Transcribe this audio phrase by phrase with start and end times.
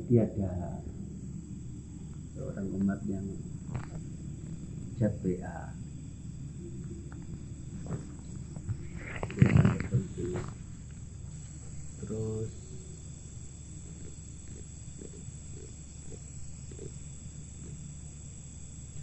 [0.00, 0.80] Jadi ada
[2.32, 3.20] seorang umat yang
[4.96, 5.60] WA
[12.00, 12.48] terus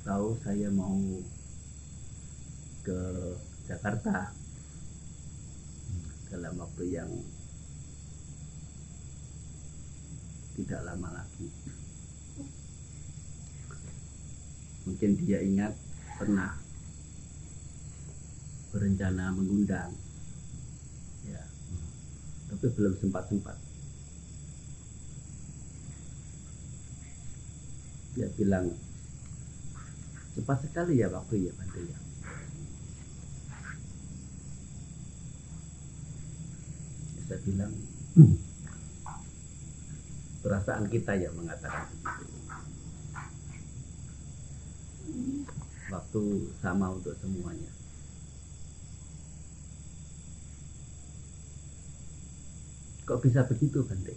[0.02, 0.98] tahu saya mau
[2.82, 3.02] ke
[3.70, 4.34] Jakarta.
[6.34, 7.36] Dalam waktu yang
[10.57, 11.47] tidak lama lagi.
[14.89, 15.77] Mungkin dia ingat
[16.17, 16.57] pernah
[18.73, 19.93] berencana mengundang.
[21.29, 21.45] Ya.
[22.49, 23.57] Tapi belum sempat sempat
[28.17, 28.73] dia bilang
[30.34, 31.99] cepat sekali ya waktu ya Bante ya.
[37.29, 37.73] Saya bilang
[40.47, 42.40] perasaan kita yang mengatakan begitu.
[45.91, 46.23] Waktu
[46.63, 47.67] sama untuk semuanya.
[53.04, 54.15] Kok bisa begitu Bante?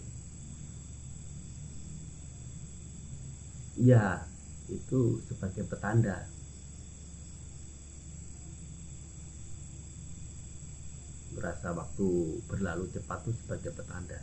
[3.75, 4.23] Ya
[4.71, 6.31] itu sebagai petanda.
[11.35, 12.07] Merasa waktu
[12.47, 14.19] berlalu cepat itu sebagai petanda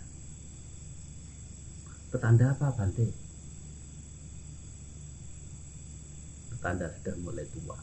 [2.09, 3.07] petanda apa Bante?
[6.49, 7.79] Petanda sudah mulai tua.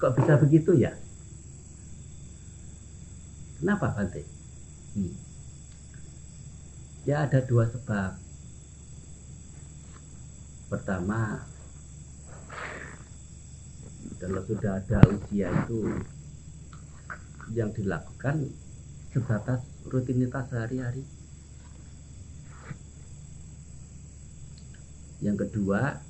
[0.00, 0.92] Kok bisa begitu ya?
[3.60, 4.24] Kenapa Bante?
[4.90, 5.14] Hmm.
[7.08, 8.12] ya ada dua sebab.
[10.68, 11.49] Pertama
[14.20, 15.80] kalau sudah ada usia itu
[17.56, 18.52] yang dilakukan
[19.10, 21.02] sebatas rutinitas sehari-hari
[25.24, 26.04] yang kedua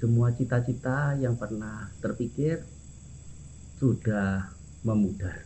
[0.00, 2.64] semua cita-cita yang pernah terpikir
[3.76, 4.48] sudah
[4.80, 5.44] memudar.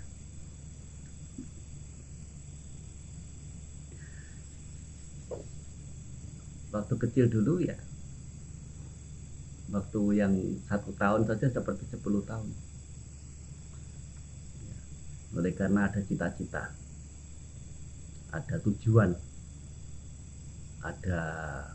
[6.70, 7.75] Waktu kecil dulu ya,
[9.75, 10.35] waktu yang
[10.71, 12.47] satu tahun saja seperti sepuluh tahun.
[15.35, 16.71] Oleh karena ada cita-cita,
[18.31, 19.11] ada tujuan,
[20.87, 21.21] ada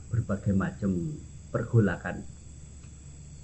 [0.08, 0.96] berbagai macam
[1.52, 2.24] pergolakan.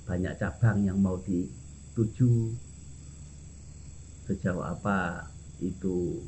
[0.08, 2.56] Banyak cabang yang mau dituju.
[4.26, 5.30] Sejauh apa
[5.60, 6.24] itu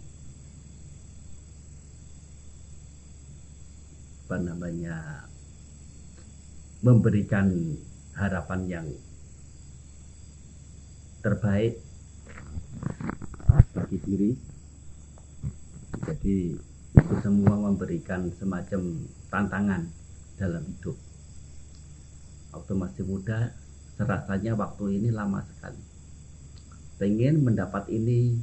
[4.27, 5.25] apa namanya
[6.83, 7.47] memberikan
[8.17, 8.87] harapan yang
[11.21, 11.77] terbaik
[13.77, 14.31] bagi diri.
[16.01, 16.57] Jadi
[16.97, 19.85] itu semua memberikan semacam tantangan
[20.41, 20.97] dalam hidup.
[22.57, 23.53] Waktu masih muda
[24.01, 25.81] rasanya waktu ini lama sekali.
[26.97, 28.41] Pengen mendapat ini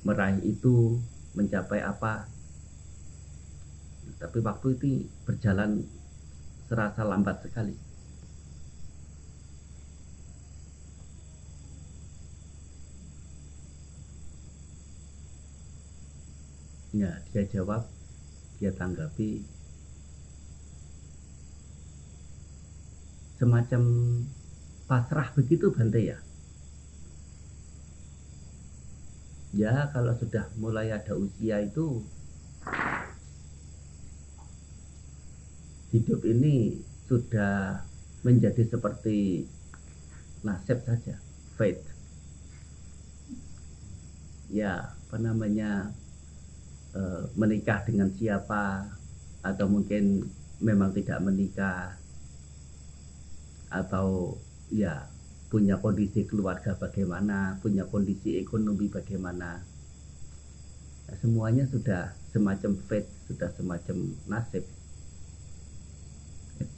[0.00, 0.96] meraih itu
[1.36, 2.24] mencapai apa.
[4.16, 5.84] Tapi waktu itu berjalan
[6.68, 7.89] serasa lambat sekali
[16.90, 17.86] ya dia jawab
[18.58, 19.46] dia tanggapi
[23.40, 23.82] semacam
[24.84, 26.18] pasrah begitu Bante ya?
[29.50, 32.04] Ya kalau sudah mulai ada usia itu
[35.90, 37.82] hidup ini sudah
[38.22, 39.48] menjadi seperti
[40.46, 41.18] nasib saja
[41.58, 41.82] fate
[44.54, 45.90] ya apa namanya
[46.94, 47.00] e,
[47.38, 48.86] menikah dengan siapa
[49.40, 50.28] atau mungkin
[50.60, 51.96] memang tidak menikah
[53.70, 54.36] atau
[54.68, 55.08] ya
[55.50, 59.66] punya kondisi keluarga bagaimana, punya kondisi ekonomi bagaimana.
[61.18, 64.62] Semuanya sudah semacam fate, sudah semacam nasib.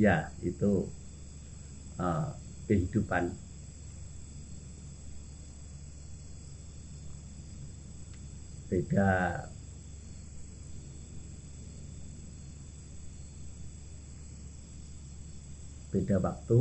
[0.00, 0.88] ya, itu
[2.00, 2.39] uh,
[2.70, 3.34] kehidupan.
[8.70, 9.10] Beda.
[15.90, 16.60] Beda waktu.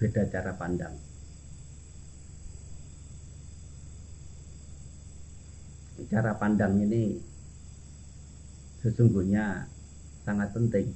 [0.00, 0.96] Beda cara pandang.
[6.08, 7.29] Cara pandang ini
[8.80, 9.68] sesungguhnya
[10.24, 10.88] sangat penting.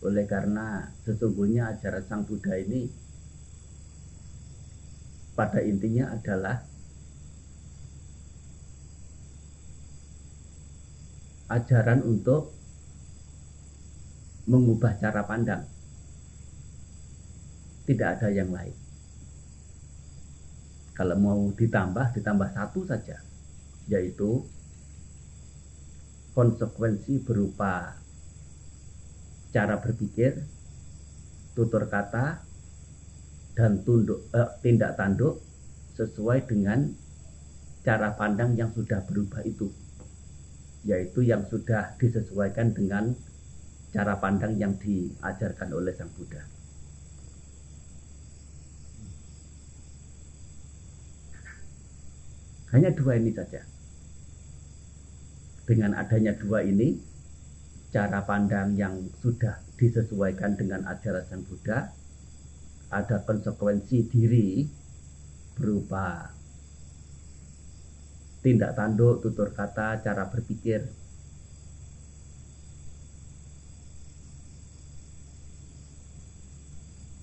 [0.00, 2.88] Oleh karena sesungguhnya ajaran Sang Buddha ini
[5.36, 6.64] pada intinya adalah
[11.50, 12.52] ajaran untuk
[14.48, 15.64] mengubah cara pandang.
[17.84, 18.76] Tidak ada yang lain.
[20.94, 23.18] Kalau mau ditambah, ditambah satu saja,
[23.88, 24.44] yaitu
[26.34, 27.98] konsekuensi berupa
[29.50, 30.46] cara berpikir,
[31.58, 32.46] tutur kata,
[33.58, 35.42] dan tunduk, eh, tindak tanduk
[35.98, 36.86] sesuai dengan
[37.82, 39.68] cara pandang yang sudah berubah itu,
[40.86, 43.12] yaitu yang sudah disesuaikan dengan
[43.90, 46.46] cara pandang yang diajarkan oleh Sang Buddha.
[52.70, 53.66] Hanya dua ini saja.
[55.70, 56.98] Dengan adanya dua ini,
[57.94, 61.94] cara pandang yang sudah disesuaikan dengan ajaran Sang Buddha,
[62.90, 64.66] ada konsekuensi diri
[65.54, 66.26] berupa
[68.42, 70.90] tindak tanduk, tutur kata, cara berpikir,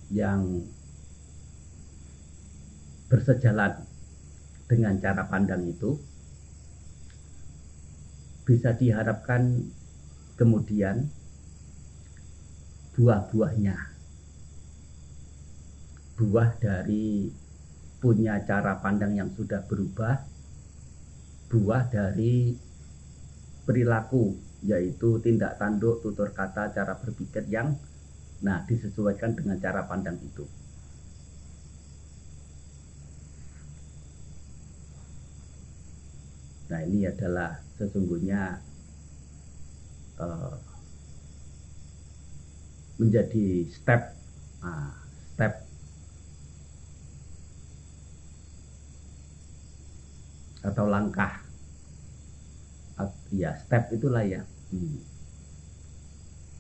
[0.07, 0.63] yang
[3.11, 3.83] bersejalan
[4.71, 5.99] dengan cara pandang itu
[8.47, 9.67] bisa diharapkan
[10.39, 11.11] kemudian
[12.95, 13.75] buah-buahnya
[16.15, 17.27] buah dari
[17.99, 20.23] punya cara pandang yang sudah berubah
[21.51, 22.55] buah dari
[23.67, 24.33] perilaku
[24.63, 27.75] yaitu tindak tanduk tutur kata cara berpikir yang
[28.37, 30.45] Nah, disesuaikan dengan cara pandang itu.
[36.67, 38.59] Nah, ini adalah sesungguhnya
[40.19, 40.55] uh,
[42.99, 44.11] menjadi step,
[44.59, 44.91] uh,
[45.31, 45.63] step
[50.67, 51.39] atau langkah,
[52.99, 54.43] uh, ya step itulah ya,
[54.75, 54.99] hmm.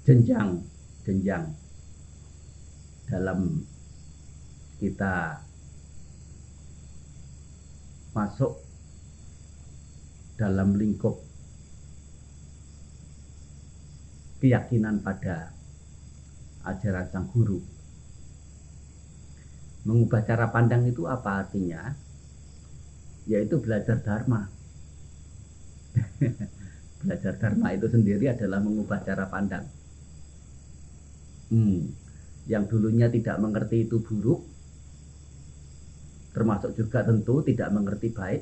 [0.07, 0.63] jenjang,
[1.03, 1.51] jenjang
[3.11, 3.65] dalam
[4.79, 5.43] kita
[8.15, 8.66] masuk
[10.37, 11.19] dalam lingkup
[14.37, 15.51] keyakinan pada
[16.63, 17.57] ajaran sang guru.
[19.83, 21.95] Mengubah cara pandang itu apa artinya?
[23.25, 24.45] Yaitu belajar dharma.
[27.01, 29.65] belajar dharma itu sendiri adalah mengubah cara pandang.
[31.49, 32.07] Hmm
[32.47, 34.47] yang dulunya tidak mengerti itu buruk,
[36.31, 38.41] termasuk juga tentu tidak mengerti baik,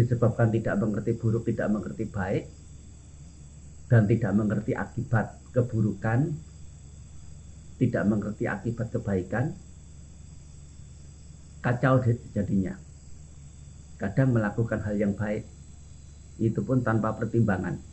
[0.00, 2.48] disebabkan tidak mengerti buruk, tidak mengerti baik,
[3.92, 6.32] dan tidak mengerti akibat keburukan,
[7.76, 9.52] tidak mengerti akibat kebaikan,
[11.60, 12.00] kacau
[12.32, 12.80] jadinya.
[14.00, 15.44] Kadang melakukan hal yang baik,
[16.40, 17.90] itu pun tanpa pertimbangan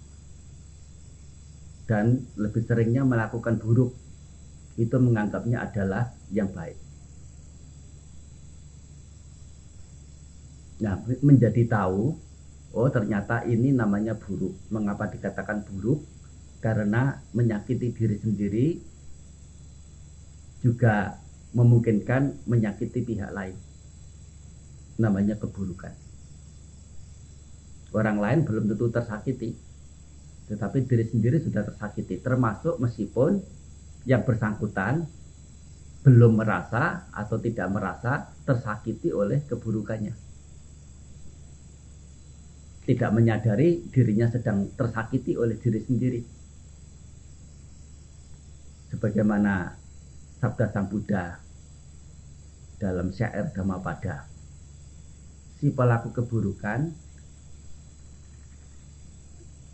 [1.88, 3.96] dan lebih seringnya melakukan buruk
[4.76, 6.87] itu menganggapnya adalah yang baik.
[10.78, 12.14] Nah, menjadi tahu,
[12.78, 14.54] oh ternyata ini namanya buruk.
[14.70, 16.06] Mengapa dikatakan buruk?
[16.62, 18.68] Karena menyakiti diri sendiri
[20.62, 21.18] juga
[21.58, 23.58] memungkinkan menyakiti pihak lain.
[25.02, 25.94] Namanya keburukan.
[27.94, 29.58] Orang lain belum tentu tersakiti,
[30.50, 33.42] tetapi diri sendiri sudah tersakiti termasuk meskipun
[34.06, 35.10] yang bersangkutan
[36.06, 40.27] belum merasa atau tidak merasa tersakiti oleh keburukannya
[42.88, 46.22] tidak menyadari dirinya sedang tersakiti oleh diri sendiri
[48.88, 49.76] sebagaimana
[50.40, 51.36] sabda sang Buddha
[52.80, 54.24] dalam syair Dhammapada
[55.60, 56.88] si pelaku keburukan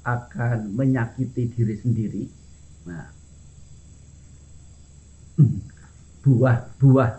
[0.04, 2.24] akan menyakiti diri sendiri.
[2.84, 3.08] Nah,
[6.24, 7.12] buah buah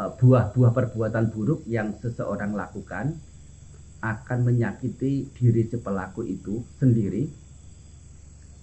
[0.00, 3.16] eh, buah buah perbuatan buruk yang seseorang lakukan
[4.04, 7.24] akan menyakiti diri si pelaku itu sendiri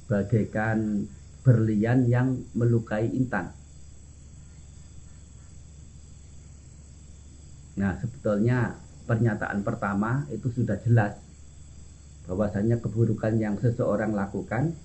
[0.06, 1.10] bagaikan
[1.42, 3.50] berlian yang melukai intan.
[7.82, 8.78] Nah, sebetulnya
[9.10, 11.18] pernyataan pertama itu sudah jelas
[12.30, 14.78] bahwasanya keburukan yang seseorang lakukan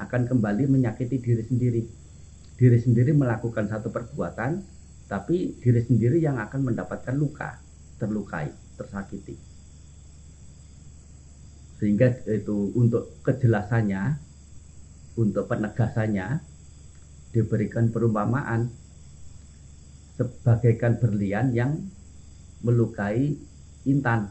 [0.00, 1.82] akan kembali menyakiti diri sendiri.
[2.56, 4.64] Diri sendiri melakukan satu perbuatan,
[5.12, 7.60] tapi diri sendiri yang akan mendapatkan luka,
[8.00, 8.48] terlukai,
[8.82, 9.38] tersakiti.
[11.78, 14.18] Sehingga itu untuk kejelasannya,
[15.18, 16.42] untuk penegasannya,
[17.32, 18.68] diberikan perumpamaan
[20.18, 21.72] sebagaikan berlian yang
[22.62, 23.34] melukai
[23.88, 24.30] intan.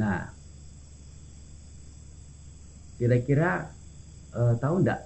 [0.00, 0.32] Nah,
[2.96, 3.68] kira-kira
[4.32, 5.00] eh, tahu enggak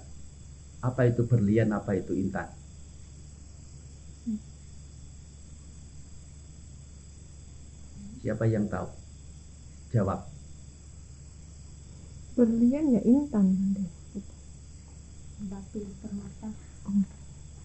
[0.80, 2.59] apa itu berlian, apa itu intan?
[8.20, 8.88] Siapa yang tahu?
[9.90, 10.20] Jawab.
[12.32, 13.46] Berlian ya intan
[15.40, 16.52] batu permata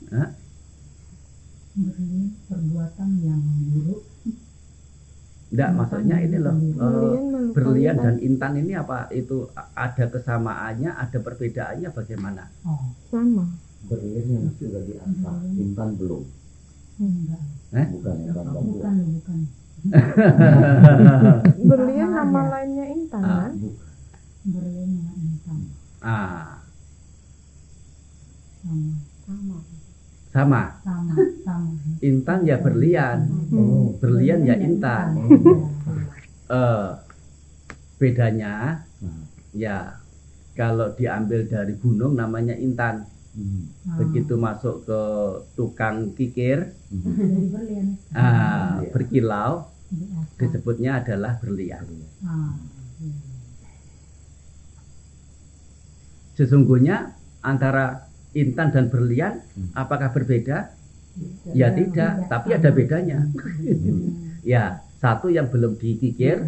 [0.09, 0.31] Hah?
[1.75, 4.03] berlian perbuatan yang buruk
[5.45, 6.55] Enggak, maksudnya ini loh.
[6.55, 8.05] eh, Berlian melukai berlian intan.
[8.05, 9.38] dan intan ini apa itu
[9.74, 12.43] ada kesamaannya, ada perbedaannya bagaimana?
[12.63, 13.43] oh sama
[13.85, 16.24] berlian yang sudah diasah intan belum
[16.97, 17.88] enggak Eh?
[17.91, 19.39] bukan intan bambu bukan bukan
[21.70, 22.51] berlian Sama nama aja.
[22.51, 23.39] lainnya intan Ah.
[23.41, 23.53] kan
[24.46, 25.60] berlian yang intan
[26.01, 26.62] Ah,
[28.62, 28.94] sama
[29.25, 29.58] sama
[30.29, 30.62] sama.
[30.84, 33.20] sama sama Intan ya berlian,
[33.51, 35.08] oh berlian ya intan.
[36.46, 36.89] Eh,
[37.98, 39.98] bedanya nah, ya
[40.53, 43.01] kalau diambil dari gunung namanya intan.
[43.36, 43.63] Hmm,
[44.00, 45.01] Begitu masuk ke
[45.54, 47.51] tukang kikir, hmm.
[47.51, 48.89] berlian ah, Iya.
[48.89, 49.51] berkilau,
[50.36, 51.86] disebutnya adalah berlian.
[52.24, 52.56] ah
[56.36, 59.72] Sesungguhnya antara intan dan berlian Hmm.
[59.72, 60.75] apakah berbeda?
[61.56, 63.24] Ya tidak, tapi ada bedanya.
[64.44, 66.44] Ya, satu yang belum dikikir,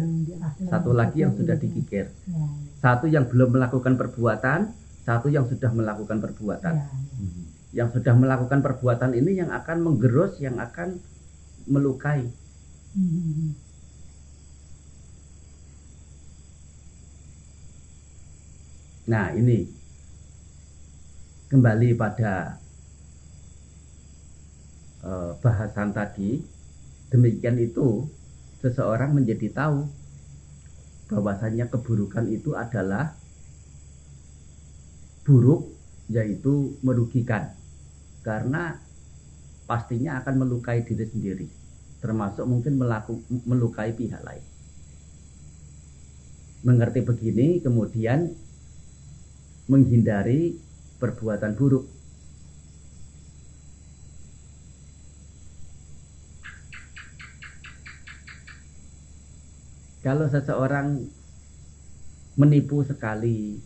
[0.68, 2.12] satu lagi yang sudah dikikir.
[2.12, 2.44] ya,
[2.76, 4.68] Satu yang belum melakukan perbuatan,
[5.08, 6.74] satu yang sudah melakukan perbuatan.
[6.76, 6.86] ya.
[7.72, 11.00] Yang sudah melakukan perbuatan ini yang akan menggerus, yang akan
[11.64, 12.28] melukai.
[12.92, 13.56] Hmm.
[19.08, 19.64] Nah, ini
[21.48, 22.60] kembali pada
[25.08, 26.44] eh, bahasan tadi.
[27.08, 28.04] Demikian itu
[28.60, 29.88] seseorang menjadi tahu
[31.08, 33.16] bahwasannya keburukan itu adalah
[35.28, 35.68] buruk
[36.08, 37.52] yaitu merugikan.
[38.24, 38.80] Karena
[39.68, 41.48] pastinya akan melukai diri sendiri
[41.98, 44.44] termasuk mungkin melaku, melukai pihak lain.
[46.62, 48.34] Mengerti begini kemudian
[49.70, 50.58] menghindari
[50.98, 51.86] perbuatan buruk.
[60.02, 61.04] Kalau seseorang
[62.38, 63.58] menipu sekali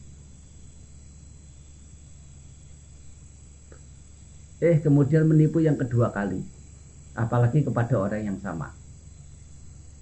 [4.62, 6.38] eh kemudian menipu yang kedua kali.
[7.18, 8.70] Apalagi kepada orang yang sama.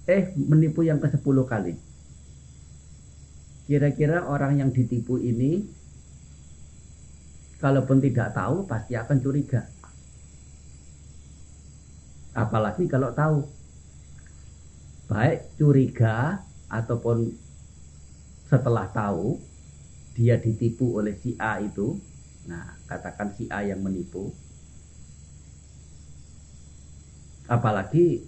[0.05, 1.73] Eh menipu yang ke sepuluh kali.
[3.65, 5.65] Kira-kira orang yang ditipu ini
[7.57, 9.65] kalaupun tidak tahu pasti akan curiga.
[12.37, 13.41] Apalagi kalau tahu.
[15.09, 16.39] Baik curiga
[16.71, 17.35] ataupun
[18.47, 19.35] setelah tahu
[20.15, 21.97] dia ditipu oleh si A itu.
[22.47, 24.31] Nah katakan si A yang menipu
[27.51, 28.23] apalagi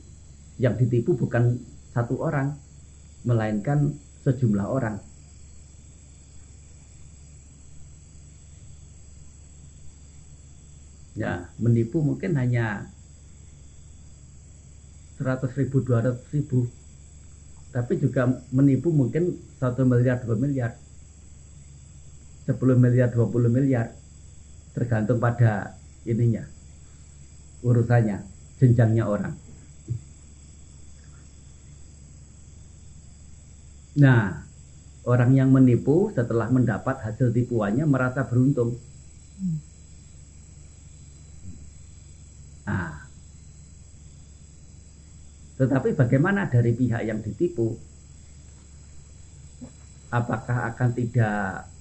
[0.60, 1.56] yang ditipu bukan
[1.96, 2.60] satu orang
[3.24, 3.96] melainkan
[4.28, 5.00] sejumlah orang.
[11.16, 12.92] Ya menipu mungkin hanya
[15.22, 16.68] 100 ribu 200 ribu.
[17.72, 20.76] Tapi juga menipu mungkin 1 miliar 2 miliar
[22.44, 23.96] 10 miliar 20 miliar
[24.76, 26.44] tergantung pada ininya
[27.64, 29.36] urusannya jenjangnya orang.
[33.98, 34.42] Nah
[35.04, 38.78] orang yang menipu setelah mendapat hasil tipuannya merasa beruntung.
[42.66, 43.04] Nah
[45.54, 47.78] tetapi bagaimana dari pihak yang ditipu?
[50.14, 51.74] Apakah akan tidak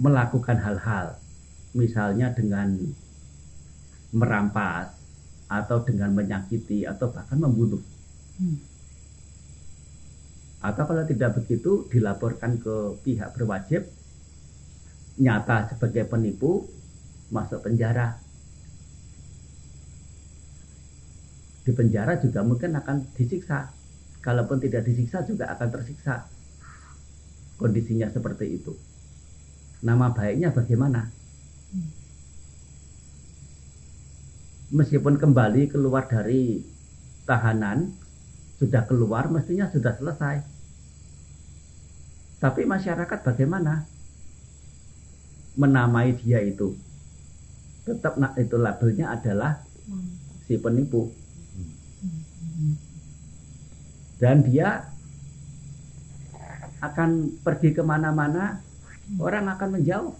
[0.00, 1.16] melakukan hal-hal,
[1.76, 2.76] misalnya dengan
[4.12, 4.95] merampas,
[5.46, 7.82] atau dengan menyakiti, atau bahkan membunuh?
[8.38, 8.58] Hmm.
[10.62, 13.86] Atau kalau tidak begitu, dilaporkan ke pihak berwajib,
[15.22, 16.66] nyata sebagai penipu,
[17.30, 18.26] masuk penjara.
[21.66, 23.74] di penjara juga mungkin akan disiksa.
[24.22, 26.30] Kalaupun tidak disiksa juga akan tersiksa.
[27.58, 28.72] Kondisinya seperti itu.
[29.84, 31.04] nama baiknya bagaimana
[34.74, 36.58] meskipun kembali keluar dari
[37.22, 37.94] tahanan
[38.58, 40.36] sudah keluar mestinya sudah selesai.
[42.40, 43.84] Tapi masyarakat bagaimana?
[45.56, 46.76] Menamai dia itu.
[47.86, 49.62] Tetap itu labelnya adalah
[50.44, 51.08] si penipu.
[54.16, 54.88] Dan dia
[56.80, 58.60] akan pergi ke mana-mana
[59.20, 60.16] orang akan menjauh.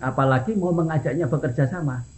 [0.00, 2.09] Apalagi mau mengajaknya bekerja sama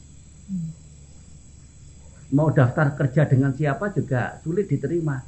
[2.33, 5.21] mau daftar kerja dengan siapa juga sulit diterima.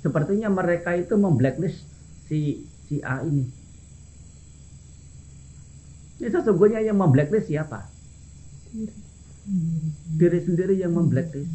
[0.00, 1.84] Sepertinya mereka itu memblacklist
[2.30, 3.44] si si A ini.
[6.22, 7.90] Ini sesungguhnya yang memblacklist siapa?
[10.16, 11.50] Diri sendiri yang memblacklist.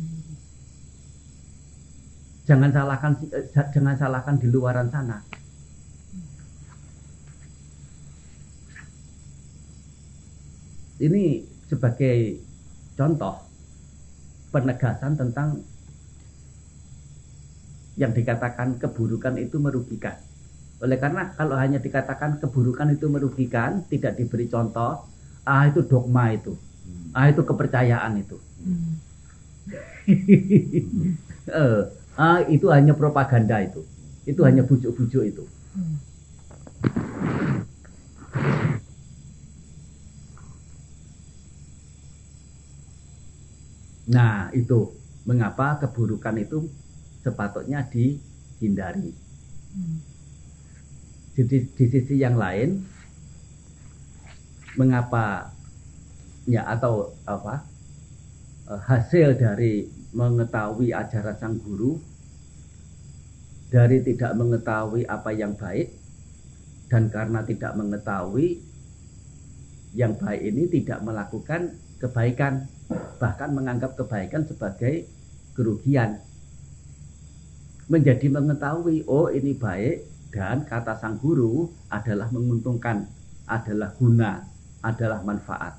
[2.46, 5.18] Jangan salahkan eh, jangan salahkan di luaran sana.
[10.96, 12.40] Ini sebagai
[12.96, 13.36] contoh
[14.54, 15.60] penegasan tentang
[17.96, 20.20] yang dikatakan keburukan itu merugikan.
[20.84, 25.08] Oleh karena kalau hanya dikatakan keburukan itu merugikan, tidak diberi contoh,
[25.48, 26.52] ah itu dogma itu,
[27.16, 28.38] ah itu kepercayaan itu,
[31.62, 31.82] eh,
[32.20, 33.82] ah itu hanya propaganda itu,
[34.28, 35.44] itu hanya bujuk-bujuk itu.
[44.10, 44.94] Nah, itu.
[45.26, 46.70] Mengapa keburukan itu
[47.26, 49.10] sepatutnya dihindari.
[51.34, 52.86] Jadi di sisi yang lain,
[54.78, 55.50] mengapa
[56.46, 57.66] ya atau apa
[58.70, 61.98] eh, hasil dari mengetahui ajaran sang guru
[63.74, 65.92] dari tidak mengetahui apa yang baik
[66.88, 68.62] dan karena tidak mengetahui
[69.98, 72.70] yang baik ini tidak melakukan kebaikan
[73.18, 75.10] bahkan menganggap kebaikan sebagai
[75.58, 76.22] kerugian.
[77.86, 83.06] Menjadi mengetahui oh ini baik dan kata sang guru adalah menguntungkan
[83.46, 84.42] adalah guna
[84.82, 85.78] adalah manfaat.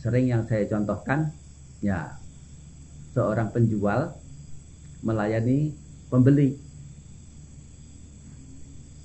[0.00, 1.30] Sering yang saya contohkan
[1.84, 2.16] ya
[3.12, 4.16] seorang penjual
[5.04, 5.76] melayani
[6.08, 6.56] pembeli.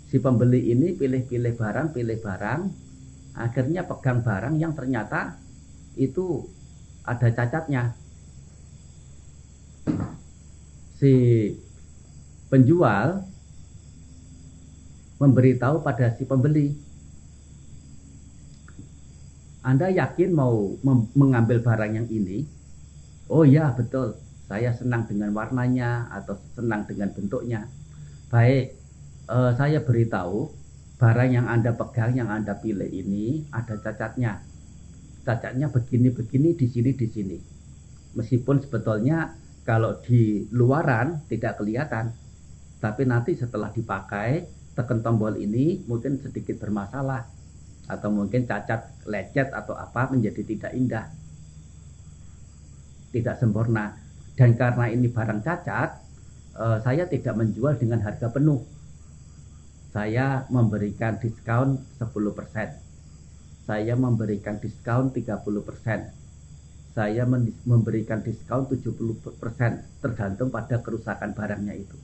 [0.08, 2.83] Si pembeli ini pilih-pilih barang pilih barang
[3.34, 5.38] akhirnya pegang barang yang ternyata
[5.98, 6.46] itu
[7.04, 7.94] ada cacatnya.
[10.98, 11.14] Si
[12.48, 13.26] penjual
[15.20, 16.72] memberitahu pada si pembeli
[19.64, 20.76] Anda yakin mau
[21.16, 22.44] mengambil barang yang ini?
[23.32, 24.20] Oh ya betul.
[24.52, 27.64] Saya senang dengan warnanya atau senang dengan bentuknya.
[28.28, 28.76] Baik
[29.32, 30.52] eh, saya beritahu
[31.04, 34.40] barang yang Anda pegang, yang Anda pilih ini ada cacatnya.
[35.28, 37.38] Cacatnya begini-begini di sini di sini.
[38.16, 39.36] Meskipun sebetulnya
[39.68, 42.16] kalau di luaran tidak kelihatan,
[42.80, 44.48] tapi nanti setelah dipakai
[44.80, 47.28] tekan tombol ini mungkin sedikit bermasalah
[47.92, 51.12] atau mungkin cacat lecet atau apa menjadi tidak indah.
[53.12, 53.92] Tidak sempurna.
[54.40, 55.90] Dan karena ini barang cacat,
[56.64, 58.73] eh, saya tidak menjual dengan harga penuh
[59.94, 62.10] saya memberikan diskon 10%.
[63.70, 66.98] Saya memberikan diskon 30%.
[66.98, 67.24] Saya
[67.70, 69.38] memberikan diskon 70%
[70.02, 71.98] tergantung pada kerusakan barangnya itu.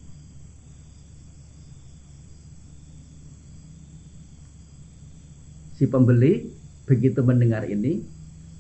[5.82, 6.46] Si pembeli
[6.86, 8.06] begitu mendengar ini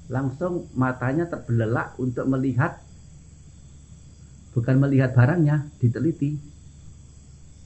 [0.10, 2.82] langsung matanya terbelelak untuk melihat
[4.58, 6.59] bukan melihat barangnya diteliti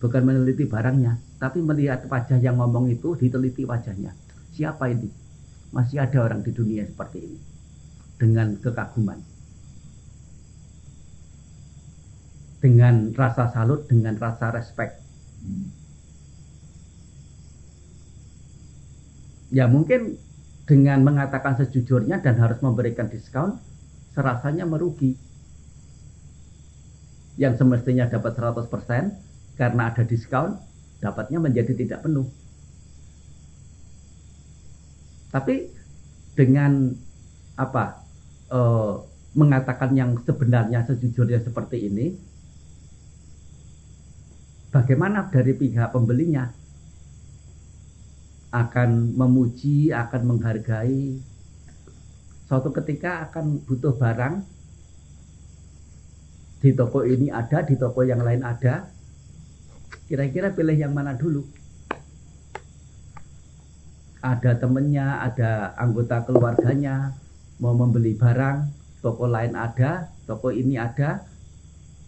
[0.03, 4.11] bukan meneliti barangnya tapi melihat wajah yang ngomong itu diteliti wajahnya.
[4.51, 5.07] Siapa ini?
[5.71, 7.39] Masih ada orang di dunia seperti ini.
[8.19, 9.19] Dengan kekaguman.
[12.59, 14.99] Dengan rasa salut dengan rasa respect.
[19.51, 20.19] Ya mungkin
[20.63, 23.59] dengan mengatakan sejujurnya dan harus memberikan diskon
[24.15, 25.15] serasanya merugi.
[27.35, 30.57] Yang semestinya dapat 100% karena ada diskon
[31.03, 32.25] dapatnya menjadi tidak penuh.
[35.33, 35.69] Tapi
[36.37, 36.93] dengan
[37.57, 38.01] apa
[38.49, 38.59] e,
[39.33, 42.13] mengatakan yang sebenarnya sejujurnya seperti ini,
[44.69, 46.49] bagaimana dari pihak pembelinya
[48.53, 51.17] akan memuji, akan menghargai,
[52.45, 54.45] suatu ketika akan butuh barang
[56.61, 58.85] di toko ini ada, di toko yang lain ada,
[60.03, 61.47] Kira-kira pilih yang mana dulu?
[64.23, 67.15] Ada temennya, ada anggota keluarganya,
[67.59, 68.71] mau membeli barang,
[69.03, 71.23] toko lain ada, toko ini ada,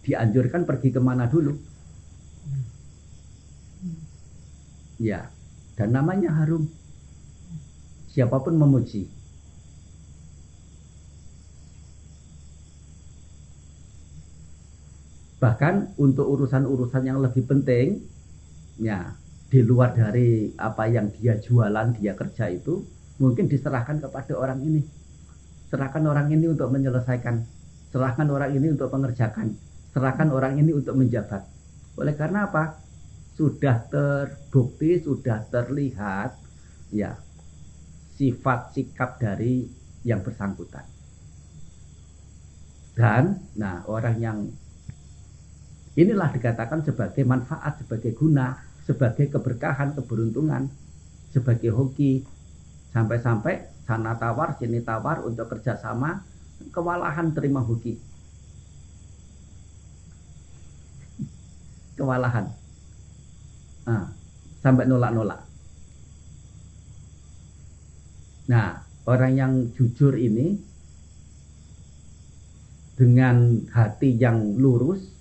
[0.04, 1.56] dianjurkan pergi ke mana dulu?
[4.96, 5.28] Ya,
[5.76, 6.68] dan namanya harum.
[8.08, 9.15] Siapa pun memuji.
[15.36, 18.00] Bahkan untuk urusan-urusan yang lebih penting,
[18.80, 19.12] ya
[19.52, 22.80] di luar dari apa yang dia jualan, dia kerja itu,
[23.20, 24.80] mungkin diserahkan kepada orang ini.
[25.68, 27.44] Serahkan orang ini untuk menyelesaikan,
[27.92, 29.52] serahkan orang ini untuk mengerjakan,
[29.92, 31.44] serahkan orang ini untuk menjabat.
[32.00, 32.80] Oleh karena apa?
[33.36, 36.32] Sudah terbukti, sudah terlihat,
[36.88, 37.20] ya
[38.16, 39.68] sifat sikap dari
[40.00, 40.88] yang bersangkutan.
[42.96, 44.38] Dan, nah orang yang
[45.96, 48.52] Inilah dikatakan sebagai manfaat, sebagai guna,
[48.84, 50.68] sebagai keberkahan, keberuntungan,
[51.32, 52.20] sebagai hoki.
[52.92, 56.20] Sampai-sampai sana tawar, sini tawar untuk kerjasama,
[56.68, 57.96] kewalahan terima hoki.
[61.96, 62.52] Kewalahan.
[63.88, 64.12] Nah,
[64.60, 65.40] sampai nolak-nolak.
[68.52, 70.60] Nah, orang yang jujur ini
[73.00, 75.15] dengan hati yang lurus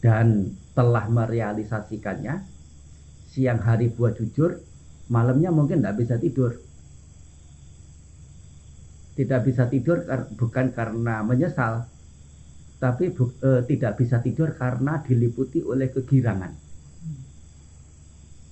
[0.00, 2.44] dan telah merealisasikannya.
[3.32, 4.56] Siang hari buat jujur
[5.12, 6.52] malamnya mungkin tidak bisa tidur.
[9.16, 10.04] Tidak bisa tidur
[10.36, 11.88] bukan karena menyesal
[12.76, 16.52] tapi bu, e, tidak bisa tidur karena diliputi oleh kegirangan.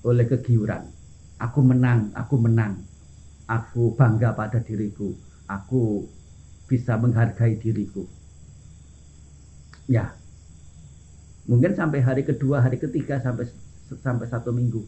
[0.09, 0.89] Oleh kegiuran.
[1.45, 2.81] Aku menang aku menang.
[3.45, 5.13] Aku bangga pada diriku.
[5.45, 6.09] Aku
[6.65, 8.09] bisa menghargai diriku.
[9.85, 10.17] Ya
[11.45, 13.45] Mungkin sampai hari kedua, hari ketiga sampai
[14.01, 14.81] sampai satu minggu.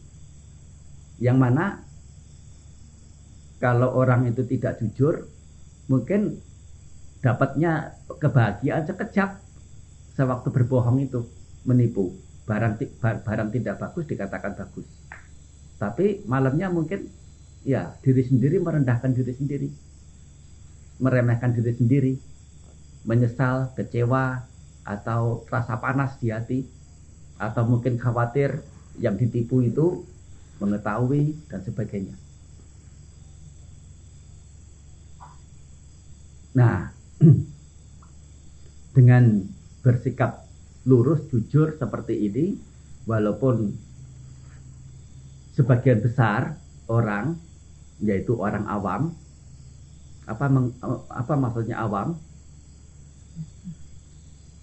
[1.20, 1.64] Yang mana
[3.60, 5.28] kalau orang itu tidak jujur,
[5.88, 6.40] mungkin
[7.20, 9.40] dapatnya kebahagiaan sekejap
[10.16, 11.28] sewaktu berbohong itu
[11.68, 12.16] menipu.
[12.46, 14.86] Barang barang tidak bagus dikatakan bagus.
[15.76, 17.10] Tapi malamnya mungkin
[17.66, 19.68] ya diri sendiri merendahkan diri sendiri.
[21.04, 22.12] Meremehkan diri sendiri.
[23.04, 24.40] Menyesal kecewa
[24.87, 26.62] atau rasa panas di hati
[27.37, 28.62] atau mungkin khawatir
[29.03, 30.07] yang ditipu itu
[30.62, 32.16] mengetahui dan sebagainya.
[36.57, 36.88] Nah,
[38.96, 39.44] dengan
[39.85, 40.49] bersikap
[40.88, 42.57] lurus, jujur seperti ini,
[43.05, 43.77] walaupun
[45.53, 46.57] sebagian besar
[46.88, 47.37] orang,
[48.01, 49.12] yaitu orang awam,
[50.25, 50.49] apa
[51.12, 52.16] apa maksudnya awam?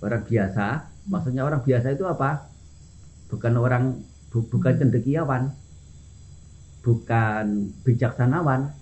[0.04, 0.68] Orang biasa.
[1.08, 2.52] Maksudnya orang biasa itu apa?
[3.32, 5.56] Bukan orang bu, bukan cendekiawan.
[6.84, 8.76] Bukan bijaksanawan.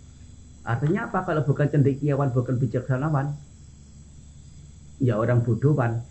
[0.66, 1.22] Artinya apa?
[1.22, 3.38] Kalau bukan cendekiawan bukan bijaksanawan
[5.02, 6.02] ya orang bodohan.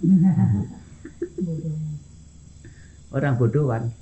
[3.16, 3.94] Orang bodohan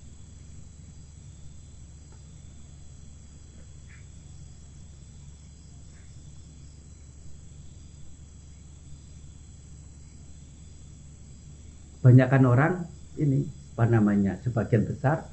[12.04, 12.84] banyakkan orang
[13.16, 15.24] ini apa namanya sebagian besar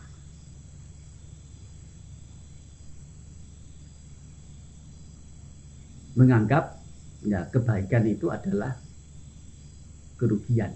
[6.15, 6.79] menganggap
[7.27, 8.79] ya kebaikan itu adalah
[10.15, 10.71] kerugian.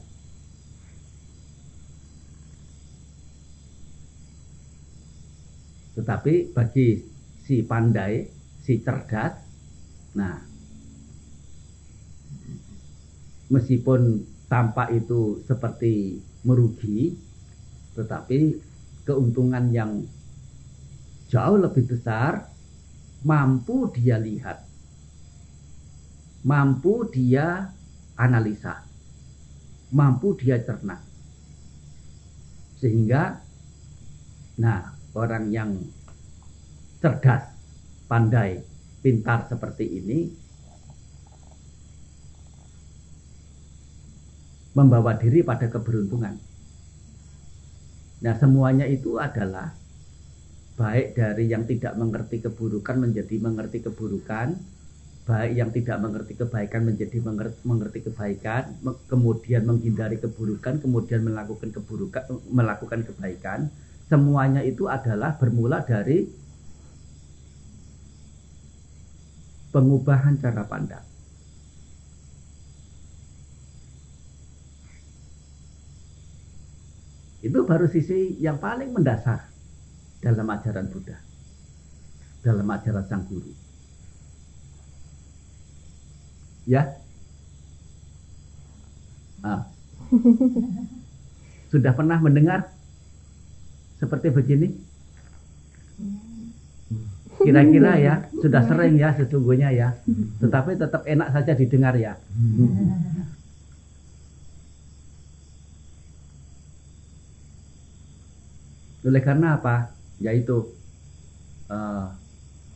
[5.95, 7.07] Tetapi bagi
[7.47, 8.27] si pandai,
[8.67, 9.31] si cerdas,
[10.11, 10.43] nah
[13.47, 17.17] meskipun tampak itu seperti merugi,
[17.97, 18.61] tetapi
[19.05, 20.05] keuntungan yang
[21.29, 22.45] jauh lebih besar
[23.25, 24.61] mampu dia lihat,
[26.45, 27.73] mampu dia
[28.13, 28.85] analisa,
[29.89, 31.01] mampu dia cerna.
[32.77, 33.41] Sehingga,
[34.61, 35.73] nah orang yang
[37.01, 37.49] cerdas,
[38.05, 38.61] pandai,
[39.01, 40.44] pintar seperti ini
[44.75, 46.35] membawa diri pada keberuntungan.
[48.21, 49.71] Nah, semuanya itu adalah
[50.75, 54.59] baik dari yang tidak mengerti keburukan menjadi mengerti keburukan,
[55.23, 57.17] baik yang tidak mengerti kebaikan menjadi
[57.63, 58.75] mengerti kebaikan,
[59.07, 63.71] kemudian menghindari keburukan, kemudian melakukan keburukan, melakukan kebaikan.
[64.05, 66.27] Semuanya itu adalah bermula dari
[69.71, 71.14] pengubahan cara pandang.
[77.45, 79.45] Itu baru sisi yang paling mendasar
[80.17, 81.13] dalam ajaran Buddha.
[82.41, 83.53] Dalam ajaran Sang Guru.
[86.65, 86.97] Ya.
[89.45, 89.69] Ah.
[91.71, 92.73] Sudah pernah mendengar
[94.01, 94.69] seperti begini?
[97.35, 99.93] Kira-kira ya, sudah sering ya sesungguhnya ya.
[100.41, 102.17] Tetapi tetap enak saja didengar ya.
[109.05, 109.93] Oleh karena apa?
[110.17, 110.73] Yaitu
[111.69, 112.09] uh,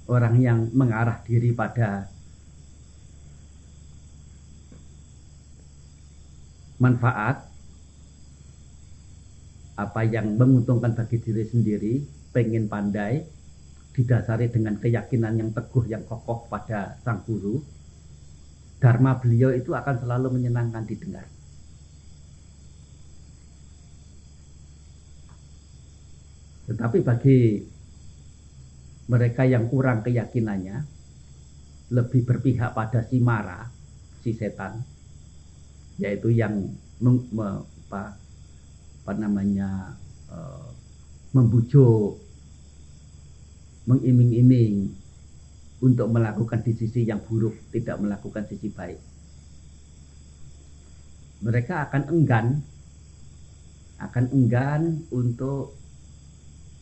[0.06, 2.06] orang yang mengarah diri pada
[6.78, 7.50] manfaat
[9.80, 11.94] apa yang menguntungkan bagi diri sendiri,
[12.36, 13.24] pengen pandai,
[13.96, 17.64] didasari dengan keyakinan yang teguh, yang kokoh pada sang guru,
[18.84, 21.39] dharma beliau itu akan selalu menyenangkan didengar.
[26.70, 27.58] Tetapi bagi
[29.10, 30.86] mereka yang kurang keyakinannya,
[31.90, 33.66] lebih berpihak pada si Mara,
[34.22, 34.78] si setan,
[35.98, 36.70] yaitu yang
[37.02, 38.14] meng, me, apa,
[39.02, 39.98] apa namanya
[40.30, 40.70] uh,
[41.34, 42.22] membujuk,
[43.90, 44.94] mengiming-iming
[45.82, 49.02] untuk melakukan di sisi yang buruk, tidak melakukan sisi baik.
[51.42, 52.62] Mereka akan enggan,
[53.98, 55.79] akan enggan untuk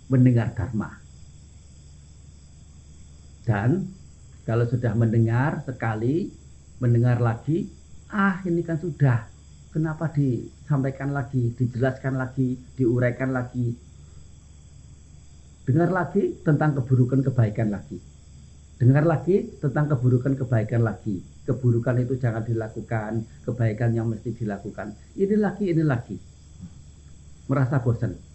[0.07, 0.91] mendengar dharma.
[3.47, 3.87] Dan
[4.43, 6.31] kalau sudah mendengar sekali,
[6.79, 7.67] mendengar lagi,
[8.11, 9.27] ah ini kan sudah.
[9.71, 13.75] Kenapa disampaikan lagi, dijelaskan lagi, diuraikan lagi.
[15.67, 17.99] Dengar lagi tentang keburukan kebaikan lagi.
[18.79, 21.19] Dengar lagi tentang keburukan kebaikan lagi.
[21.43, 24.95] Keburukan itu jangan dilakukan, kebaikan yang mesti dilakukan.
[25.15, 26.15] Ini lagi, ini lagi.
[27.47, 28.26] Merasa bosan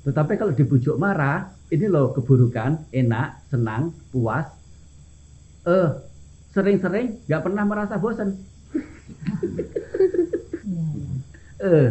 [0.00, 4.48] tetapi kalau dibujuk marah, ini loh keburukan, enak, senang, puas.
[5.68, 5.88] Eh,
[6.56, 8.32] sering-sering nggak pernah merasa bosan.
[11.68, 11.88] eh,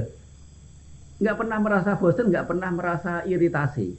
[1.22, 3.94] nggak pernah merasa bosan, nggak pernah merasa iritasi.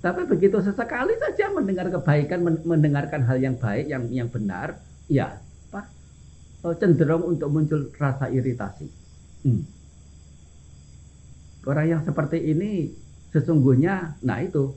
[0.00, 5.36] Tapi begitu sesekali saja mendengar kebaikan, mendengarkan hal yang baik, yang yang benar, ya,
[5.68, 5.84] pak,
[6.64, 8.88] oh, cenderung untuk muncul rasa iritasi.
[9.44, 9.64] Hmm.
[11.64, 13.03] Orang yang seperti ini
[13.34, 14.70] sesungguhnya nah itu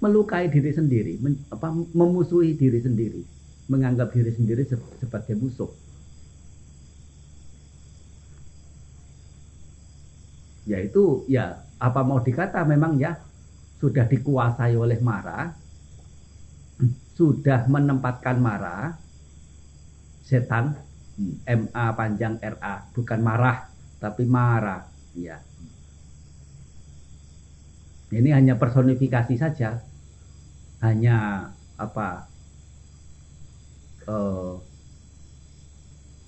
[0.00, 3.20] melukai diri sendiri, men, apa, memusuhi diri sendiri,
[3.68, 5.68] menganggap diri sendiri se sebagai musuh.
[10.64, 13.18] Yaitu ya apa mau dikata memang ya
[13.82, 15.52] sudah dikuasai oleh Mara,
[17.18, 18.96] sudah menempatkan Mara,
[20.24, 20.80] setan,
[21.44, 23.68] MA panjang RA, bukan marah,
[24.00, 25.49] tapi marah, ya
[28.10, 29.78] ini hanya personifikasi saja,
[30.82, 32.26] hanya apa
[34.10, 34.58] uh,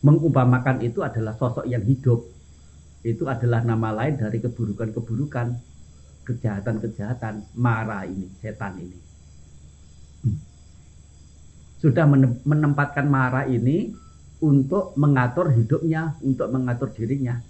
[0.03, 2.23] mengumpamakan itu adalah sosok yang hidup.
[3.03, 5.59] Itu adalah nama lain dari keburukan-keburukan,
[6.23, 8.99] kejahatan-kejahatan, marah ini, setan ini.
[11.83, 12.07] Sudah
[12.47, 13.91] menempatkan marah ini
[14.39, 17.43] untuk mengatur hidupnya, untuk mengatur dirinya.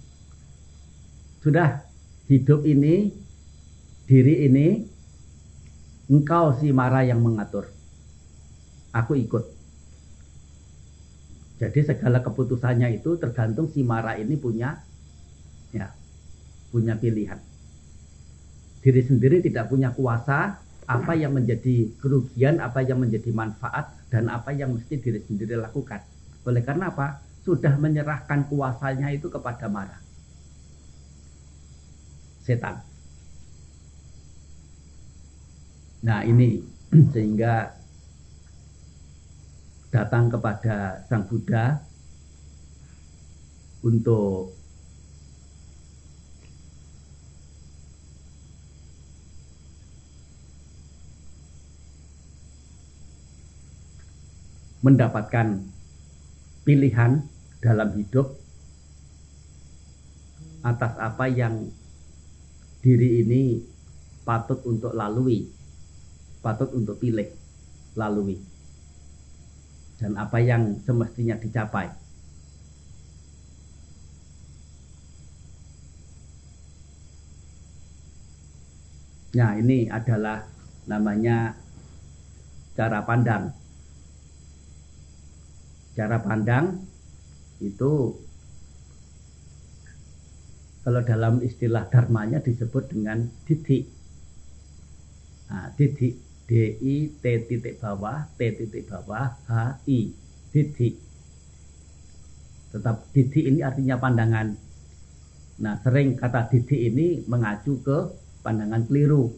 [1.45, 1.85] Sudah
[2.25, 3.13] hidup ini
[4.03, 4.67] diri ini
[6.11, 7.71] engkau si Mara yang mengatur.
[8.93, 9.45] Aku ikut.
[11.63, 14.75] Jadi segala keputusannya itu tergantung si Mara ini punya
[15.71, 15.89] ya,
[16.69, 17.39] punya pilihan.
[18.83, 24.51] Diri sendiri tidak punya kuasa apa yang menjadi kerugian, apa yang menjadi manfaat dan apa
[24.51, 26.03] yang mesti diri sendiri lakukan.
[26.43, 27.23] Oleh karena apa?
[27.47, 29.95] Sudah menyerahkan kuasanya itu kepada Mara.
[32.43, 32.92] Setan.
[36.03, 36.59] Nah ini
[37.15, 37.71] sehingga
[39.87, 41.79] datang kepada Sang Buddha
[43.87, 44.51] untuk
[54.83, 55.63] mendapatkan
[56.67, 57.23] pilihan
[57.63, 58.35] dalam hidup
[60.67, 61.71] atas apa yang
[62.83, 63.63] diri ini
[64.27, 65.62] patut untuk lalui
[66.43, 67.31] patut untuk pilih
[67.95, 68.35] lalui
[69.95, 71.87] dan apa yang semestinya dicapai.
[79.33, 80.45] Nah, ini adalah
[80.85, 81.57] namanya
[82.75, 83.49] cara pandang.
[85.95, 86.85] Cara pandang
[87.63, 88.13] itu
[90.83, 93.87] Kalau dalam istilah dharmanya disebut dengan didik.
[95.47, 100.13] Nah, didik D I T titik bawah T titik bawah H I.
[102.69, 104.53] Tetap didik ini artinya pandangan.
[105.65, 108.13] Nah, sering kata didik ini mengacu ke
[108.45, 109.33] pandangan keliru.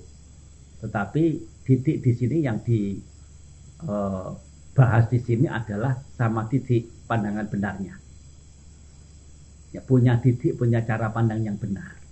[0.84, 1.24] Tetapi
[1.64, 3.48] didik di sini yang dibahas
[5.08, 7.96] di sini adalah sama didik pandangan benarnya
[9.76, 12.05] ya, punya titik, punya cara pandang yang benar.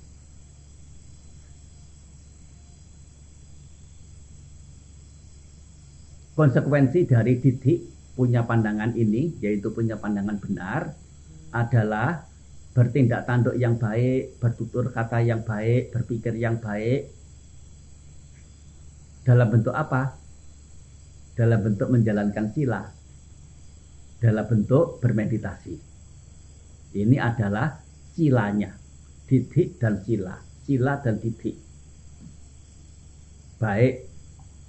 [6.34, 7.80] Konsekuensi dari didik
[8.17, 10.89] punya pandangan ini, yaitu punya pandangan benar,
[11.54, 12.26] adalah
[12.74, 17.13] bertindak tanduk yang baik, bertutur kata yang baik, berpikir yang baik.
[19.22, 20.17] Dalam bentuk apa?
[21.38, 22.82] Dalam bentuk menjalankan sila.
[24.17, 25.76] Dalam bentuk bermeditasi.
[26.98, 27.78] Ini adalah
[28.17, 28.74] silanya.
[29.30, 30.34] Didik dan sila.
[30.65, 31.62] Sila dan didik.
[33.62, 34.12] Baik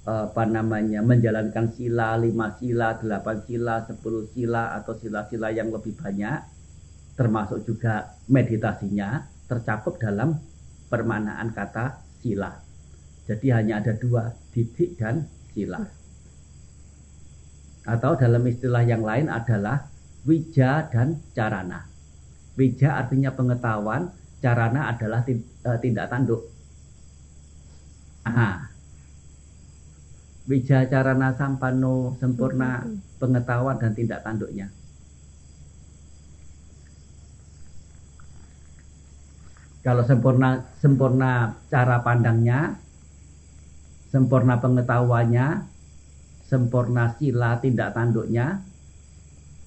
[0.05, 6.45] apa namanya menjalankan sila, lima sila, delapan sila, sepuluh sila atau sila-sila yang lebih banyak
[7.17, 10.37] termasuk juga meditasinya tercakup dalam
[10.93, 12.53] permanaan kata sila.
[13.25, 15.25] Jadi hanya ada dua, didik dan
[15.57, 15.81] sila.
[17.89, 19.89] Atau dalam istilah yang lain adalah
[20.29, 21.89] wija dan carana.
[22.61, 24.13] Wija artinya pengetahuan,
[24.45, 25.41] carana adalah e,
[25.81, 26.45] tindak tanduk.
[28.29, 28.74] Ah.
[30.45, 32.85] Wija carana sampano sempurna
[33.17, 34.69] pengetahuan dan tindak tanduknya.
[39.81, 42.77] Kalau sempurna sempurna cara pandangnya,
[44.13, 45.65] sempurna pengetahuannya,
[46.45, 48.61] sempurna sila tindak tanduknya,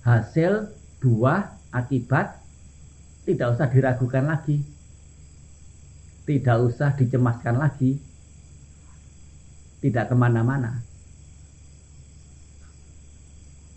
[0.06, 2.38] hasil buah akibat
[3.28, 4.63] tidak usah diragukan lagi.
[6.24, 8.07] Tidak usah dicemaskan lagi.
[9.78, 10.82] Tidak ke mana-mana.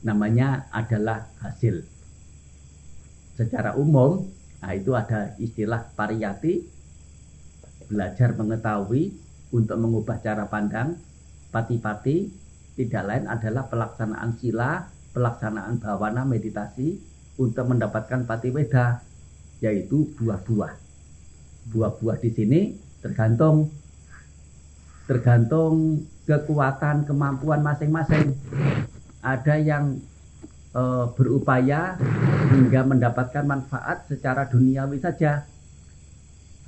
[0.00, 1.84] Namanya adalah hasil.
[3.36, 4.24] Secara umum,
[4.64, 6.64] nah itu ada istilah pariyati,
[7.88, 9.12] belajar mengetahui
[9.52, 10.96] untuk mengubah cara pandang,
[11.52, 12.32] pati-pati,
[12.80, 16.96] tidak lain adalah pelaksanaan sila, pelaksanaan bawana meditasi
[17.36, 19.02] untuk mendapatkan pati weda
[19.60, 20.72] yaitu buah-buah.
[21.76, 22.60] Buah-buah di sini
[23.04, 23.68] tergantung
[25.10, 28.30] tergantung kekuatan kemampuan masing-masing.
[29.18, 29.98] Ada yang
[30.70, 30.82] e,
[31.18, 31.98] berupaya
[32.54, 35.42] hingga mendapatkan manfaat secara duniawi saja.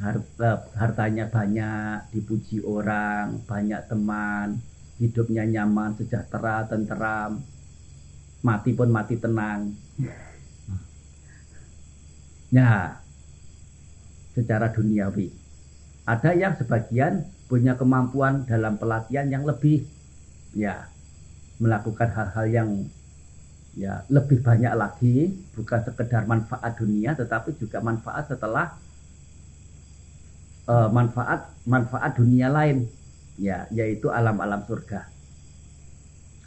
[0.03, 4.59] Harta, hartanya banyak, dipuji orang, banyak teman,
[4.99, 7.39] hidupnya nyaman, sejahtera, tenteram,
[8.43, 9.71] mati pun mati tenang.
[12.51, 12.99] Ya,
[14.35, 15.31] secara duniawi.
[16.03, 17.23] Ada yang sebagian
[17.53, 19.85] punya kemampuan dalam pelatihan yang lebih,
[20.57, 20.89] ya,
[21.61, 22.69] melakukan hal-hal yang
[23.77, 28.73] ya lebih banyak lagi, bukan sekedar manfaat dunia, tetapi juga manfaat setelah
[30.65, 32.89] uh, manfaat manfaat dunia lain,
[33.37, 35.05] ya, yaitu alam-alam surga.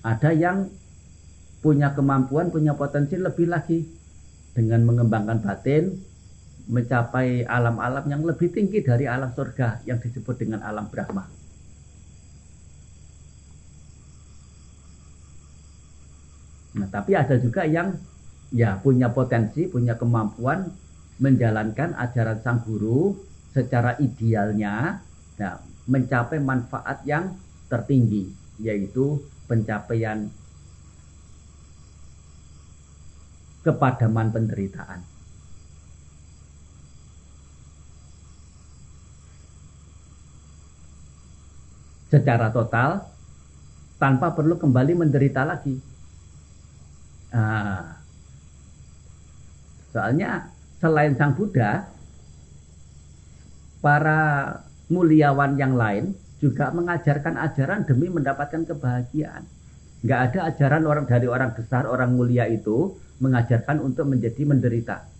[0.01, 0.73] Ada yang
[1.61, 3.85] punya kemampuan, punya potensi lebih lagi,
[4.57, 6.01] dengan mengembangkan batin
[6.65, 11.25] mencapai alam-alam yang lebih tinggi dari alam surga yang disebut dengan alam Brahma.
[16.75, 17.95] Nah, tapi ada juga yang
[18.51, 20.67] ya punya potensi, punya kemampuan
[21.21, 23.15] menjalankan ajaran sang guru
[23.55, 24.99] secara idealnya,
[25.39, 25.55] nah,
[25.87, 27.39] mencapai manfaat yang
[27.71, 28.27] tertinggi,
[28.59, 30.27] yaitu pencapaian
[33.63, 35.14] kepadaman penderitaan.
[42.15, 43.03] Secara total,
[43.99, 45.75] tanpa perlu kembali menderita lagi.
[47.35, 47.99] Nah,
[49.91, 50.47] soalnya
[50.79, 51.91] selain Sang Buddha,
[53.83, 54.47] para
[54.87, 59.43] muliawan yang lain juga mengajarkan ajaran demi mendapatkan kebahagiaan.
[60.07, 65.14] Nggak ada ajaran orang dari orang besar, orang mulia itu mengajarkan untuk menjadi menderita.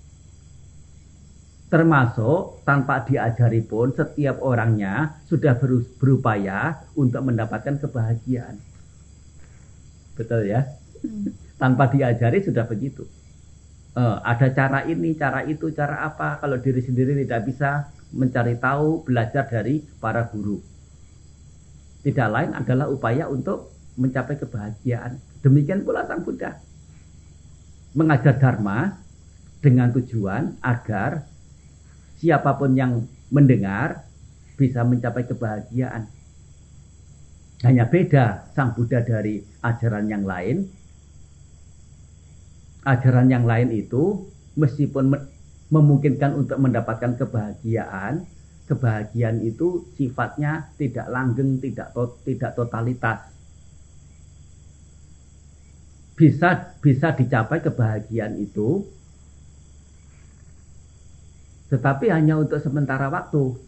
[1.76, 5.60] Termasuk tanpa diajari pun setiap orangnya sudah
[6.00, 8.56] berupaya untuk mendapatkan kebahagiaan.
[10.16, 10.64] Betul ya?
[11.04, 11.36] Hmm.
[11.60, 13.04] Tanpa diajari sudah begitu.
[13.96, 16.40] Uh, ada cara ini, cara itu, cara apa.
[16.40, 20.60] Kalau diri sendiri tidak bisa mencari tahu, belajar dari para guru.
[22.08, 25.20] Tidak lain adalah upaya untuk mencapai kebahagiaan.
[25.44, 26.56] Demikian pula Sang Buddha
[27.96, 29.00] mengajar dharma
[29.64, 31.35] dengan tujuan agar
[32.26, 34.10] siapa pun yang mendengar
[34.58, 36.10] bisa mencapai kebahagiaan.
[37.62, 40.66] Hanya beda Sang Buddha dari ajaran yang lain.
[42.86, 44.26] Ajaran yang lain itu
[44.58, 45.14] meskipun
[45.70, 48.26] memungkinkan untuk mendapatkan kebahagiaan,
[48.70, 53.20] kebahagiaan itu sifatnya tidak langgeng, tidak to, tidak totalitas.
[56.16, 58.86] Bisa bisa dicapai kebahagiaan itu
[61.76, 63.60] tetapi hanya untuk sementara waktu.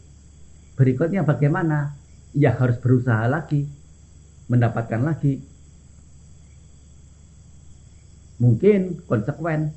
[0.79, 1.91] Berikutnya bagaimana?
[2.31, 3.67] Ya harus berusaha lagi,
[4.47, 5.43] mendapatkan lagi.
[8.39, 9.75] Mungkin konsekuen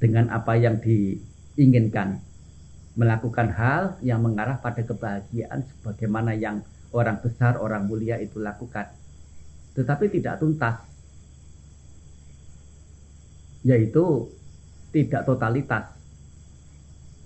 [0.00, 2.22] dengan apa yang diinginkan
[2.96, 6.64] melakukan hal yang mengarah pada kebahagiaan sebagaimana yang
[6.96, 8.88] orang besar, orang mulia itu lakukan.
[9.76, 10.80] Tetapi tidak tuntas.
[13.64, 14.28] Yaitu
[14.92, 16.01] tidak totalitas.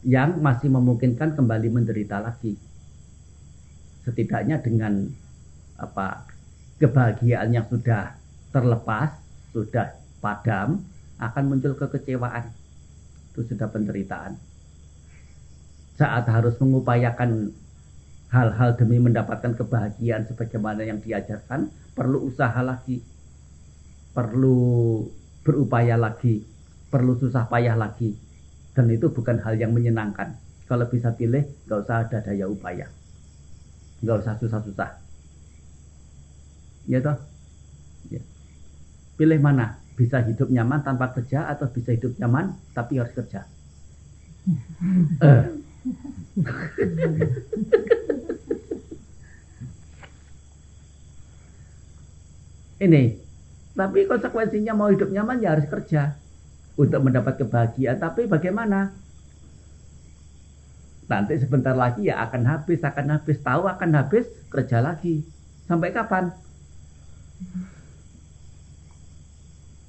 [0.06, 2.54] Yang masih memungkinkan kembali menderita lagi.
[4.06, 5.10] Setidaknya dengan
[5.82, 6.22] apa
[6.78, 8.14] kebahagiaan yang sudah
[8.54, 9.18] terlepas,
[9.50, 10.78] sudah padam,
[11.18, 12.54] akan muncul kekecewaan.
[13.34, 14.38] Itu sudah penderitaan
[15.96, 17.56] saat harus mengupayakan
[18.28, 23.00] hal-hal demi mendapatkan kebahagiaan sebagaimana yang diajarkan, perlu usaha lagi,
[24.12, 25.00] perlu
[25.40, 26.44] berupaya lagi,
[26.92, 28.12] perlu susah payah lagi.
[28.76, 30.36] Dan itu bukan hal yang menyenangkan.
[30.68, 32.92] Kalau bisa pilih, nggak usah ada daya upaya.
[34.04, 34.90] Nggak usah susah-susah.
[36.84, 37.16] Ya toh?
[38.12, 38.20] Ya.
[39.16, 39.80] Pilih mana?
[39.96, 43.48] Bisa hidup nyaman tanpa kerja atau bisa hidup nyaman tapi harus kerja?
[45.22, 45.44] eh
[52.86, 53.18] ini
[53.74, 56.14] tapi konsekuensinya mau hidup nyaman ya harus kerja
[56.76, 58.92] untuk mendapat kebahagiaan tapi bagaimana
[61.06, 65.22] nanti sebentar lagi ya akan habis akan habis tahu akan habis kerja lagi
[65.64, 66.34] sampai kapan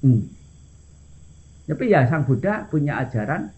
[0.04, 0.22] hmm.
[1.68, 3.50] tapi ya sang Buddha punya ajaran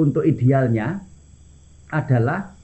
[0.00, 1.04] untuk idealnya
[1.92, 2.56] adalah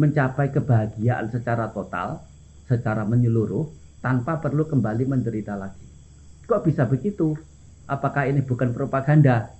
[0.00, 2.24] mencapai kebahagiaan secara total,
[2.64, 3.68] secara menyeluruh,
[4.00, 5.84] tanpa perlu kembali menderita lagi.
[6.48, 7.36] Kok bisa begitu?
[7.90, 9.50] Apakah ini bukan propaganda?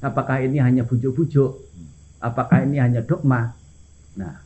[0.00, 1.52] Apakah ini hanya bujuk-bujuk?
[2.24, 3.52] Apakah ini hanya dogma?
[4.16, 4.40] Nah,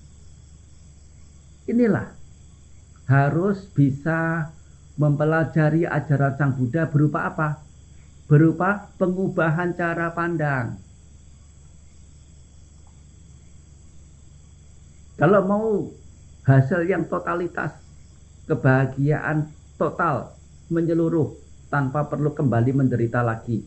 [1.71, 2.11] inilah
[3.07, 4.51] harus bisa
[4.99, 7.63] mempelajari ajaran Sang Buddha berupa apa?
[8.27, 10.83] Berupa pengubahan cara pandang
[15.23, 15.87] Kalau mau
[16.43, 17.71] hasil yang totalitas,
[18.51, 20.35] kebahagiaan total
[20.67, 21.42] menyeluruh
[21.73, 23.65] tanpa perlu kembali menderita lagi.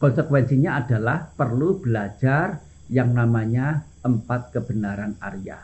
[0.00, 5.60] Konsekuensinya adalah perlu belajar yang namanya empat kebenaran Arya.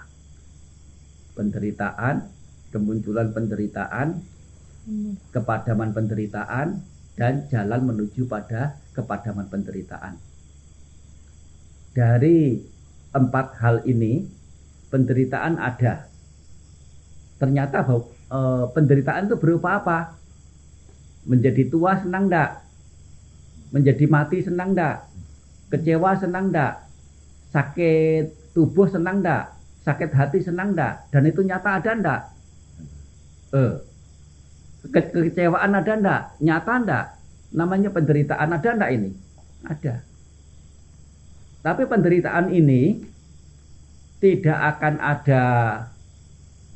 [1.33, 2.29] Penderitaan,
[2.69, 4.21] kemunculan penderitaan,
[5.33, 6.85] kepadaman penderitaan,
[7.17, 10.19] dan jalan menuju pada kepadaman penderitaan
[11.95, 12.59] dari
[13.15, 14.27] empat hal ini
[14.91, 16.11] penderitaan ada.
[17.39, 18.39] Ternyata bahwa e,
[18.75, 19.99] penderitaan itu berupa apa?
[21.25, 22.51] Menjadi tua senang ndak?
[23.71, 25.07] Menjadi mati senang ndak?
[25.71, 26.85] Kecewa senang ndak?
[27.55, 29.55] Sakit tubuh senang ndak?
[29.87, 31.09] Sakit hati senang ndak?
[31.15, 32.21] Dan itu nyata ada ndak?
[33.55, 33.75] Eh,
[34.91, 36.23] ke kekecewaan ada ndak?
[36.43, 37.05] Nyata ndak?
[37.55, 39.11] Namanya penderitaan ada ndak ini?
[39.65, 39.95] Ada.
[41.65, 43.01] Tapi penderitaan ini
[44.21, 45.45] tidak akan ada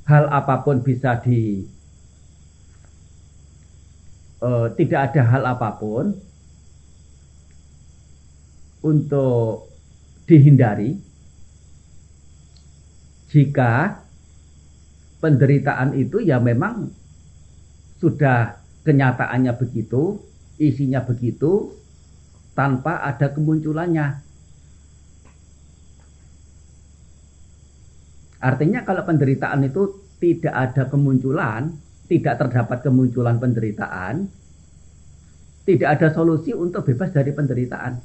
[0.09, 1.69] hal apa pun bisa di
[4.41, 6.17] uh, tidak ada hal apa pun
[8.81, 9.69] untuk
[10.25, 10.97] dihindari
[13.29, 14.01] jika
[15.21, 16.89] penderitaan itu ya memang
[18.01, 18.57] sudah
[18.87, 20.23] kenyataannya begitu,
[20.57, 21.75] isinya begitu
[22.55, 24.28] tanpa ada kemunculannya.
[28.39, 31.74] Artinya kalau penderitaan itu tidak ada kemunculan,
[32.07, 34.30] tidak terdapat kemunculan penderitaan,
[35.66, 37.99] tidak ada solusi untuk bebas dari penderitaan.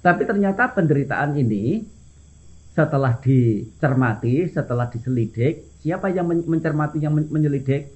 [0.00, 1.84] Tapi ternyata penderitaan ini
[2.72, 7.92] setelah dicermati, setelah diselidik, siapa yang mencermati yang menyelidik?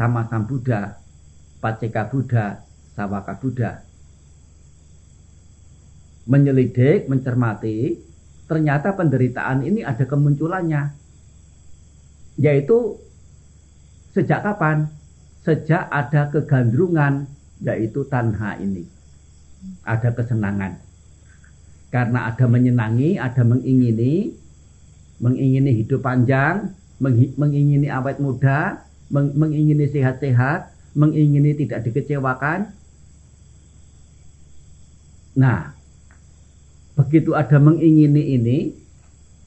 [0.00, 0.96] Sama Sang Buddha,
[1.60, 2.64] Paceka Buddha,
[2.96, 3.84] Sawaka Buddha.
[6.24, 8.09] Menyelidik, mencermati,
[8.50, 10.90] ternyata penderitaan ini ada kemunculannya.
[12.34, 12.98] Yaitu
[14.10, 14.90] sejak kapan?
[15.44, 17.24] sejak ada kegandrungan
[17.64, 18.84] yaitu tanha ini.
[19.84, 20.80] Ada kesenangan.
[21.92, 24.32] Karena ada menyenangi, ada mengingini,
[25.20, 26.72] mengingini hidup panjang,
[27.36, 32.70] mengingini awet muda, meng- mengingini sehat-sehat, mengingini tidak dikecewakan.
[35.34, 35.74] Nah,
[37.00, 38.58] begitu ada mengingini ini,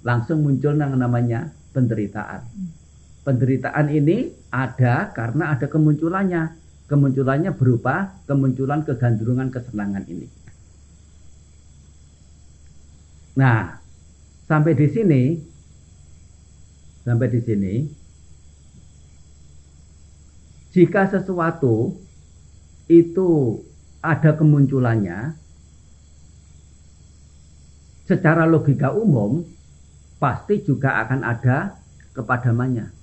[0.02, 2.42] langsung muncul yang namanya penderitaan.
[3.22, 6.60] Penderitaan ini ada karena ada kemunculannya.
[6.90, 10.28] Kemunculannya berupa kemunculan kegandrungan kesenangan ini.
[13.40, 13.80] Nah,
[14.46, 15.24] sampai di sini,
[17.02, 17.74] sampai di sini,
[20.76, 21.98] jika sesuatu
[22.92, 23.62] itu
[24.04, 25.43] ada kemunculannya,
[28.14, 29.42] secara logika umum
[30.22, 31.74] pasti juga akan ada
[32.14, 32.94] kepadamannya.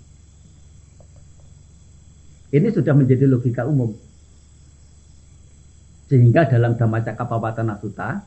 [2.55, 3.91] Ini sudah menjadi logika umum.
[6.07, 8.23] Sehingga dalam Dhammacakkappawatana Sutta,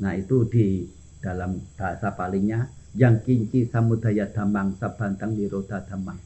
[0.00, 0.88] nah itu di
[1.20, 6.16] dalam bahasa palingnya, yang kinci samudaya damang sabantang niroda damang.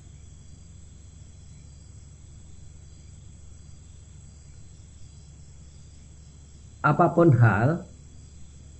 [6.82, 7.93] Apa pun hal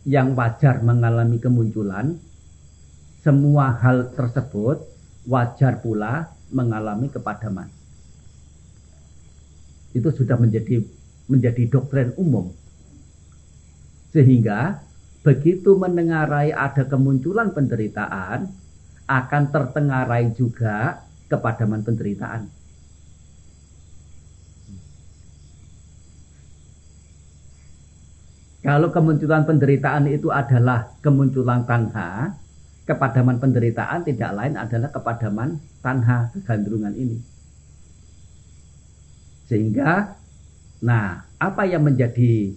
[0.05, 2.21] yang wajar mengalami kemunculan,
[3.25, 4.85] semua hal tersebut
[5.25, 7.73] wajar pula mengalami kepadaman.
[9.97, 10.85] Itu sudah menjadi
[11.25, 12.53] menjadi doktrin umum.
[14.13, 14.85] Sehingga
[15.25, 18.53] begitu mendengarai ada kemunculan penderitaan,
[19.09, 21.01] akan tertengarai juga
[21.33, 22.64] kepadaman penderitaan.
[28.65, 32.33] Kalau kemunculan penderitaan itu adalah kemunculan tanha,
[32.89, 37.21] kepadaman penderitaan tidak lain adalah kepadaman tanha, kegandrungan ini.
[39.45, 40.17] Sehingga,
[40.81, 42.57] nah, apa yang menjadi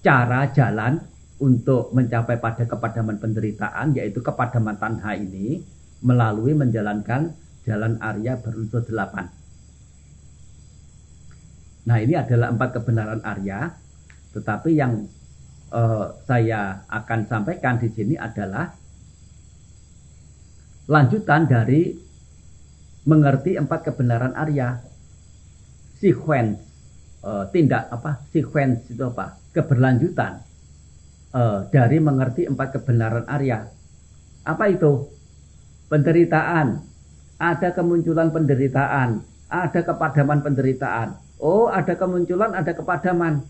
[0.00, 0.96] cara jalan
[1.36, 5.60] untuk mencapai pada kepadaman penderitaan, yaitu kepadaman tanha ini,
[6.00, 7.36] melalui menjalankan
[7.68, 9.28] jalan Arya berunsur delapan.
[11.84, 13.76] Nah, ini adalah empat kebenaran Arya,
[14.32, 15.17] tetapi yang
[15.72, 18.72] eh, saya akan sampaikan di sini adalah
[20.88, 21.92] lanjutan dari
[23.04, 24.80] mengerti empat kebenaran Arya.
[25.98, 26.60] Sequence
[27.24, 28.22] eh, tindak apa?
[28.32, 29.36] Sequence itu apa?
[29.52, 30.32] Keberlanjutan
[31.34, 33.64] eh, dari mengerti empat kebenaran Arya.
[34.48, 35.08] Apa itu?
[35.88, 36.84] Penderitaan.
[37.38, 41.14] Ada kemunculan penderitaan, ada kepadaman penderitaan.
[41.38, 43.46] Oh, ada kemunculan, ada kepadaman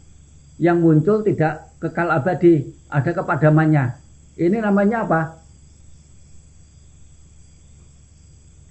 [0.59, 3.95] yang muncul tidak kekal abadi, ada kepadamannya.
[4.35, 5.23] Ini namanya apa?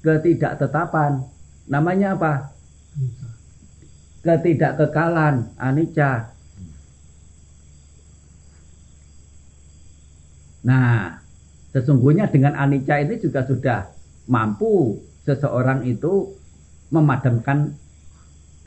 [0.04, 1.24] Ketidaktetapan.
[1.68, 2.52] Namanya apa?
[4.24, 6.32] Ketidakkekalan, anicca.
[10.68, 11.24] Nah,
[11.72, 13.88] sesungguhnya dengan anicca ini juga sudah
[14.28, 16.36] mampu seseorang itu
[16.92, 17.72] memadamkan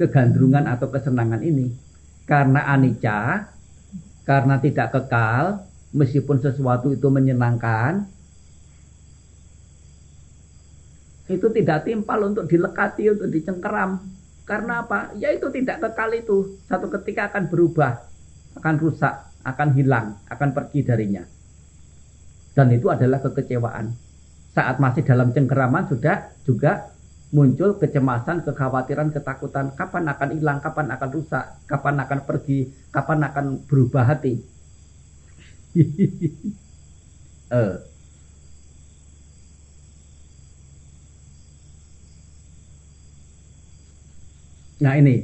[0.00, 1.89] kegandrungan atau kesenangan ini
[2.31, 3.51] karena anicca,
[4.22, 8.07] karena tidak kekal, meskipun sesuatu itu menyenangkan,
[11.26, 13.99] itu tidak timpal untuk dilekati, untuk dicengkeram.
[14.47, 15.11] Karena apa?
[15.18, 16.55] Ya itu tidak kekal itu.
[16.70, 17.99] Satu ketika akan berubah,
[18.62, 21.26] akan rusak, akan hilang, akan pergi darinya.
[22.55, 23.91] Dan itu adalah kekecewaan.
[24.55, 26.95] Saat masih dalam cengkeraman sudah juga
[27.31, 29.70] muncul kecemasan, kekhawatiran, ketakutan.
[29.78, 32.59] Kapan akan hilang, kapan akan rusak, kapan akan pergi,
[32.91, 34.35] kapan akan berubah hati.
[37.51, 37.74] eh.
[44.81, 45.16] Nah ini.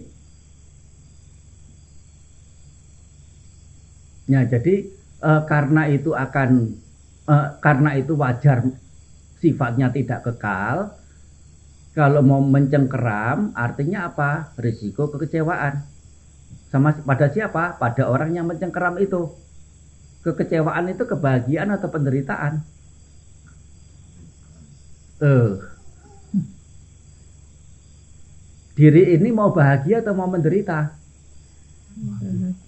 [4.26, 4.74] Ya jadi
[5.22, 6.50] eh, karena itu akan
[7.30, 8.58] eh, karena itu wajar
[9.42, 10.76] sifatnya tidak kekal,
[11.96, 14.52] kalau mau mencengkeram artinya apa?
[14.60, 15.80] Risiko kekecewaan.
[16.68, 17.80] Sama pada siapa?
[17.80, 19.32] Pada orang yang mencengkeram itu.
[20.20, 22.60] Kekecewaan itu kebahagiaan atau penderitaan?
[25.24, 25.50] Eh.
[28.76, 30.92] Diri ini mau bahagia atau mau menderita?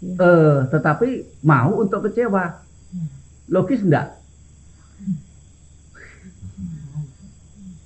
[0.08, 1.08] Eh, tetapi
[1.44, 2.64] mau untuk kecewa.
[3.52, 4.16] Logis enggak?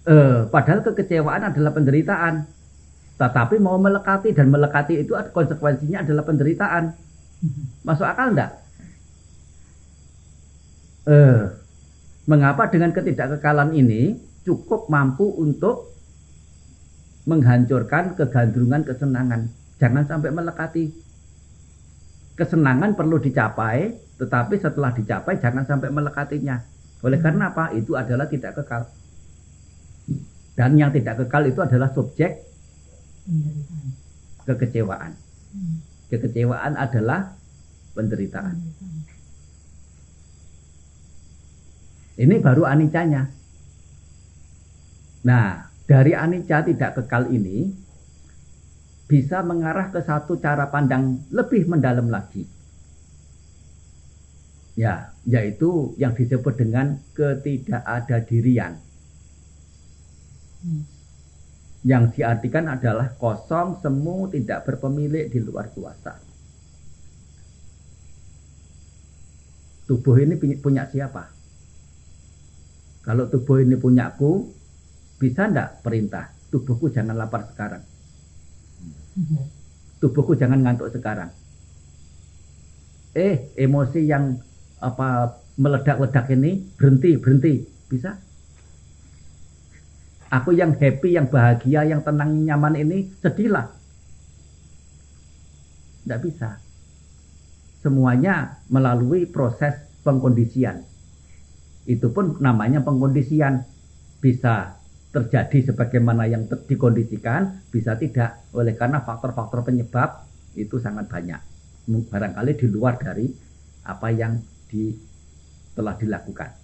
[0.02, 2.42] Eh, padahal kekecewaan adalah penderitaan.
[3.22, 6.90] Tetapi mau melekati dan melekati itu konsekuensinya adalah penderitaan.
[7.86, 8.50] Masuk akal enggak?
[11.06, 11.42] Eh,
[12.26, 15.94] mengapa dengan ketidakkekalan ini cukup mampu untuk
[17.30, 19.46] menghancurkan kegandrungan kesenangan.
[19.78, 20.84] Jangan sampai melekati.
[22.34, 26.58] Kesenangan perlu dicapai, tetapi setelah dicapai jangan sampai melekatinya.
[27.06, 27.70] Oleh karena apa?
[27.70, 28.82] Itu adalah tidak kekal.
[30.52, 32.44] Dan yang tidak kekal itu adalah subjek
[33.24, 33.88] Penderitaan.
[34.44, 35.12] kekecewaan.
[35.54, 35.76] Hmm.
[36.12, 37.32] Kekecewaan adalah
[37.96, 38.56] penderitaan.
[42.12, 43.24] Ini baru anicanya.
[45.24, 47.72] Nah, dari anicca tidak kekal ini
[49.08, 52.44] bisa mengarah ke satu cara pandang lebih mendalam lagi.
[54.76, 58.76] Ya, yaitu yang disebut dengan ketidakadadirian.
[58.76, 58.91] Hmm.
[61.82, 66.14] Yang diartikan adalah kosong, semu, tidak berpemilik di luar kuasa.
[69.90, 71.26] Tubuh ini punya- siapa?
[73.02, 74.46] Kalau tubuh ini punyaku,
[75.18, 76.30] bisa ndak perintah?
[76.54, 77.82] Tubuhku jangan lapar sekarang.
[79.18, 79.42] Iya.
[79.98, 81.34] Tubuhku jangan ngantuk sekarang.
[83.12, 84.38] Eh, emosi yang
[84.78, 87.66] apa meledak-ledak ini berhenti, berhenti.
[87.90, 88.16] Bisa?
[90.32, 93.68] Aku yang happy, yang bahagia, yang tenang, nyaman ini sedihlah.
[96.02, 96.56] Tidak bisa.
[97.84, 100.80] Semuanya melalui proses pengkondisian.
[101.84, 103.68] Itu pun namanya pengkondisian.
[104.24, 104.80] Bisa
[105.12, 108.48] terjadi sebagaimana yang dikondisikan, bisa tidak.
[108.56, 110.24] Oleh karena faktor-faktor penyebab
[110.56, 111.40] itu sangat banyak.
[112.08, 113.28] Barangkali di luar dari
[113.84, 114.40] apa yang
[114.72, 114.96] di,
[115.76, 116.61] telah dilakukan.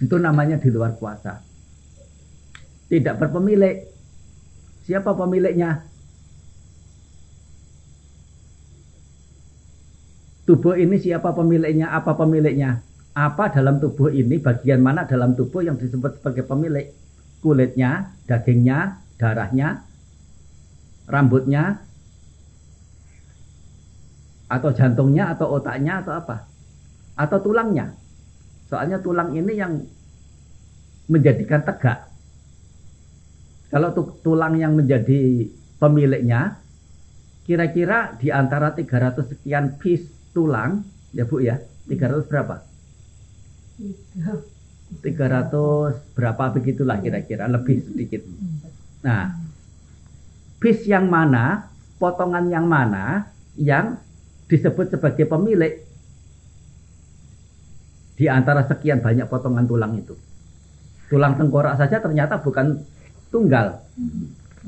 [0.00, 1.44] Itu namanya di luar kuasa.
[2.88, 3.86] Tidak berpemilik.
[4.88, 5.86] Siapa pemiliknya?
[10.48, 11.94] Tubuh ini siapa pemiliknya?
[11.94, 12.82] Apa pemiliknya?
[13.14, 14.40] Apa dalam tubuh ini?
[14.40, 16.90] Bagian mana dalam tubuh yang disebut sebagai pemilik?
[17.44, 19.84] Kulitnya, dagingnya, darahnya,
[21.06, 21.84] rambutnya,
[24.50, 26.36] atau jantungnya, atau otaknya, atau apa?
[27.14, 27.99] Atau tulangnya?
[28.70, 29.82] Soalnya tulang ini yang
[31.10, 32.06] menjadikan tegak.
[33.70, 35.50] Kalau tu- tulang yang menjadi
[35.82, 36.62] pemiliknya,
[37.42, 41.58] kira-kira di antara 300 sekian piece tulang, ya Bu ya,
[41.90, 42.62] 300 berapa?
[43.74, 44.38] Tiga.
[45.02, 48.22] 300 berapa begitulah kira-kira, lebih sedikit.
[49.06, 49.38] Nah,
[50.58, 53.98] piece yang mana, potongan yang mana yang
[54.50, 55.89] disebut sebagai pemilik
[58.20, 60.12] di antara sekian banyak potongan tulang itu.
[61.08, 62.76] Tulang tengkorak saja ternyata bukan
[63.32, 63.80] tunggal,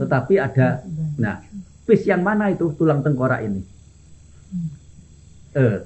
[0.01, 0.81] tetapi ada
[1.21, 1.37] nah,
[1.85, 3.61] piece yang mana itu tulang tengkorak ini?
[5.53, 5.79] Eh,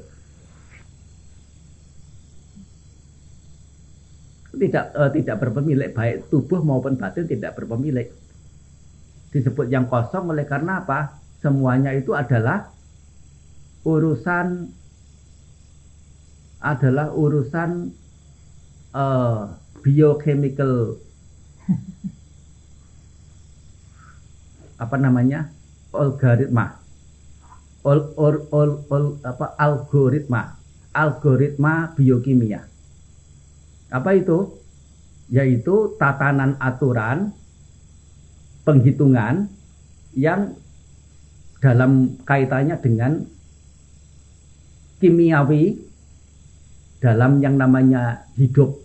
[4.57, 8.09] tidak eh, tidak berpemilik baik tubuh maupun batin tidak berpemilik
[9.35, 12.71] disebut yang kosong oleh karena apa semuanya itu adalah
[13.83, 14.71] urusan
[16.61, 17.93] adalah urusan
[18.95, 19.43] eh,
[19.85, 20.97] biochemical.
[24.83, 25.49] Apa namanya?
[25.93, 26.85] Algoritma.
[27.87, 30.59] Ol- ol- ol- ol- apa algoritma.
[30.93, 32.67] Algoritma biokimia.
[33.95, 34.59] Apa itu?
[35.31, 37.31] Yaitu tatanan aturan
[38.67, 39.47] penghitungan
[40.19, 40.59] yang
[41.63, 43.23] dalam kaitannya dengan
[44.99, 45.79] kimiawi
[47.01, 48.77] dalam yang namanya hidup.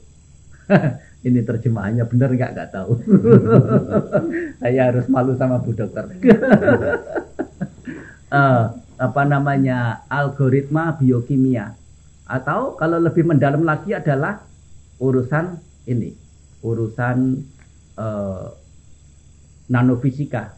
[1.22, 2.52] Ini terjemahannya benar nggak?
[2.58, 2.92] Nggak tahu.
[4.62, 6.06] Saya harus malu sama bu dokter.
[8.32, 10.08] Eh, apa namanya?
[10.08, 11.76] Algoritma biokimia.
[12.24, 14.40] Atau kalau lebih mendalam lagi adalah
[15.04, 16.16] urusan ini.
[16.64, 17.44] Urusan
[18.00, 18.48] eh,
[19.68, 20.56] nanofisika.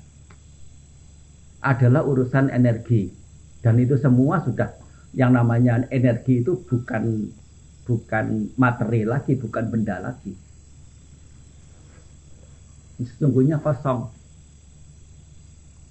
[1.65, 3.09] Adalah urusan energi.
[3.57, 4.69] Dan itu semua sudah.
[5.17, 7.33] Yang namanya energi itu bukan
[7.83, 10.33] bukan materi lagi bukan benda lagi.
[13.03, 14.07] Sesungguhnya kosong.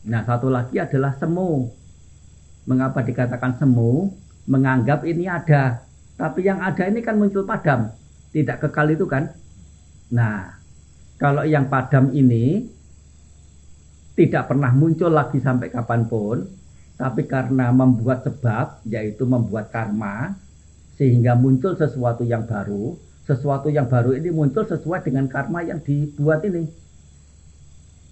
[0.09, 1.69] Nah satu lagi adalah semu.
[2.65, 4.11] Mengapa dikatakan semu?
[4.49, 5.85] Menganggap ini ada.
[6.17, 7.93] Tapi yang ada ini kan muncul padam.
[8.33, 9.29] Tidak kekal itu kan?
[10.15, 10.57] Nah
[11.21, 12.67] kalau yang padam ini
[14.13, 16.45] tidak pernah muncul lagi sampai kapan pun
[17.01, 20.37] tapi karena membuat sebab yaitu membuat karma
[20.97, 26.43] sehingga muncul sesuatu yang baru sesuatu yang baru ini muncul sesuai dengan karma yang dibuat
[26.45, 26.67] ini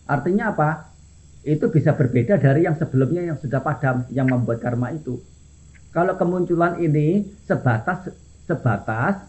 [0.07, 0.70] artinya apa
[1.45, 5.18] itu bisa berbeda dari yang sebelumnya yang sudah padam yang membuat karma itu
[5.91, 8.14] kalau kemunculan ini sebatas
[8.47, 9.26] sebatas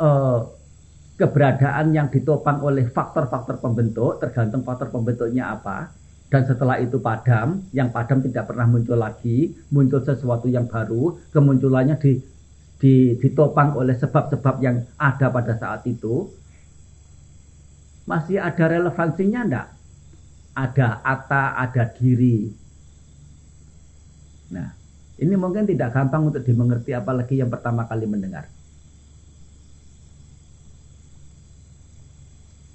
[0.00, 0.40] eh,
[1.18, 5.90] keberadaan yang ditopang oleh faktor-faktor pembentuk, tergantung faktor pembentuknya apa.
[6.30, 11.98] Dan setelah itu padam, yang padam tidak pernah muncul lagi, muncul sesuatu yang baru, kemunculannya
[11.98, 12.37] di, di,
[12.78, 16.30] ditopang oleh sebab-sebab yang ada pada saat itu.
[18.08, 19.68] Masih ada relevansinya enggak?
[20.56, 22.48] Ada ata, ada diri.
[24.48, 24.68] Nah,
[25.20, 28.48] ini mungkin tidak gampang untuk dimengerti apalagi yang pertama kali mendengar.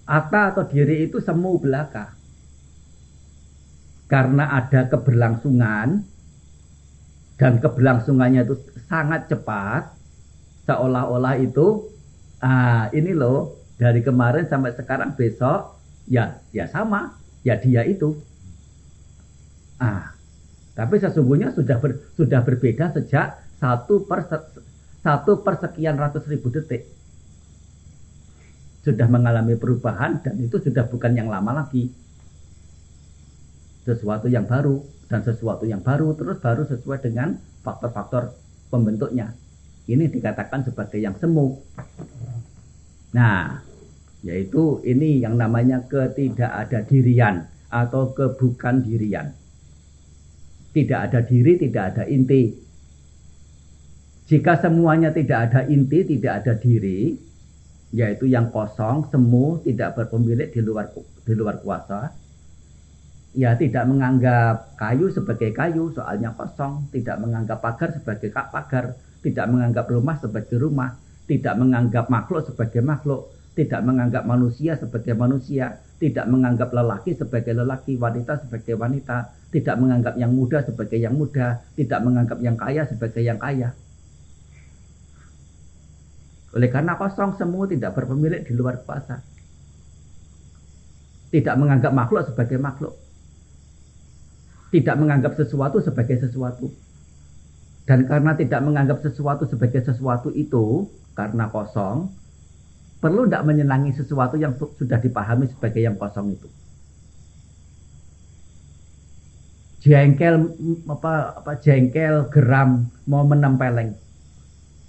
[0.04, 2.14] Ata atau diri itu semu belaka.
[4.06, 6.13] Karena ada keberlangsungan
[7.44, 8.56] dan keberlangsungannya itu
[8.88, 9.92] sangat cepat,
[10.64, 11.92] seolah-olah itu
[12.40, 15.76] ah ini loh dari kemarin sampai sekarang besok
[16.08, 18.16] ya ya sama ya dia itu.
[19.76, 20.16] Ah
[20.72, 24.24] tapi sesungguhnya sudah ber, sudah berbeda sejak satu per
[25.04, 26.88] satu persekian ratus ribu detik.
[28.88, 31.92] Sudah mengalami perubahan dan itu sudah bukan yang lama lagi.
[33.84, 38.34] Sesuatu yang baru dan sesuatu yang baru terus baru sesuai dengan faktor-faktor
[38.74, 39.30] pembentuknya.
[39.86, 41.54] Ini dikatakan sebagai yang semu.
[43.14, 43.62] Nah,
[44.26, 49.30] yaitu ini yang namanya ketidakada dirian atau kebukan dirian.
[50.74, 52.50] Tidak ada diri, tidak ada inti.
[54.26, 57.14] Jika semuanya tidak ada inti, tidak ada diri,
[57.94, 60.90] yaitu yang kosong, semu, tidak berpemilik di luar
[61.22, 62.23] di luar kuasa.
[63.34, 68.94] Ya tidak menganggap kayu sebagai kayu, soalnya kosong, tidak menganggap pagar sebagai pagar,
[69.26, 70.94] tidak menganggap rumah sebagai rumah,
[71.26, 77.98] tidak menganggap makhluk sebagai makhluk, tidak menganggap manusia sebagai manusia, tidak menganggap lelaki sebagai lelaki,
[77.98, 83.22] wanita sebagai wanita, tidak menganggap yang muda sebagai yang muda, tidak menganggap yang kaya sebagai
[83.26, 83.74] yang kaya.
[86.54, 89.26] Oleh karena kosong semua tidak berpemilik di luar kuasa.
[91.34, 92.94] Tidak menganggap makhluk sebagai makhluk.
[94.74, 96.74] Tidak menganggap sesuatu sebagai sesuatu.
[97.86, 102.10] Dan karena tidak menganggap sesuatu sebagai sesuatu itu, karena kosong,
[102.98, 106.50] perlu tidak menyenangi sesuatu yang sudah dipahami sebagai yang kosong itu.
[109.84, 110.48] Jengkel
[110.88, 114.00] apa apa jengkel geram mau menempeleng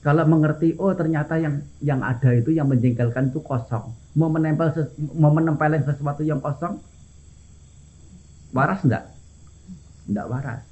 [0.05, 3.97] kalau mengerti, oh ternyata yang yang ada itu yang menjengkelkan itu kosong.
[4.12, 4.68] Mau menempel
[5.16, 6.76] mau menempelin sesuatu yang kosong,
[8.53, 9.13] waras enggak?
[10.09, 10.62] Enggak waras.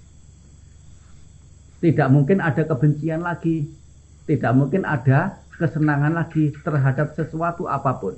[1.83, 3.67] Tidak mungkin ada kebencian lagi.
[4.23, 8.15] Tidak mungkin ada kesenangan lagi terhadap sesuatu apa pun.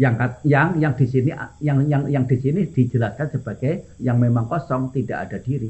[0.00, 1.30] Yang yang yang di sini
[1.60, 5.68] yang yang yang di sini dijelaskan sebagai yang memang kosong, tidak ada diri.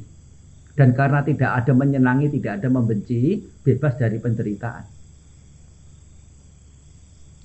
[0.72, 4.84] Dan karena tidak ada menyenangi, tidak ada membenci, bebas dari penderitaan.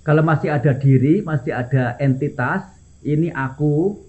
[0.07, 2.63] Kalau masih ada diri, masih ada entitas,
[3.03, 3.99] ini aku,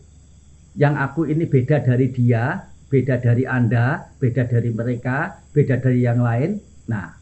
[0.78, 6.22] yang aku ini beda dari dia, beda dari Anda, beda dari mereka, beda dari yang
[6.22, 6.54] lain.
[6.86, 7.18] Nah,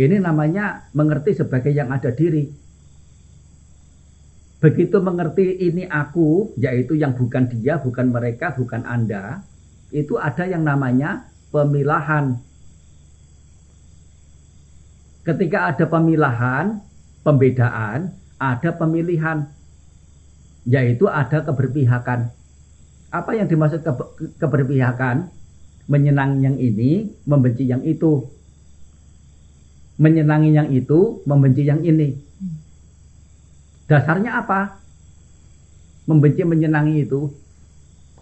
[0.00, 2.48] ini namanya mengerti sebagai yang ada diri.
[4.58, 9.44] Begitu mengerti ini aku, yaitu yang bukan dia, bukan mereka, bukan Anda,
[9.92, 12.40] itu ada yang namanya pemilahan.
[15.28, 16.80] Ketika ada pemilahan,
[17.20, 19.44] pembedaan, ada pemilihan,
[20.64, 22.37] yaitu ada keberpihakan.
[23.08, 23.92] Apa yang dimaksud ke
[24.36, 25.32] keberpihakan?
[25.88, 28.28] Menyenangi yang ini, membenci yang itu.
[29.96, 32.12] Menyenangi yang itu, membenci yang ini.
[33.88, 34.76] Dasarnya apa?
[36.04, 37.32] Membenci menyenangi itu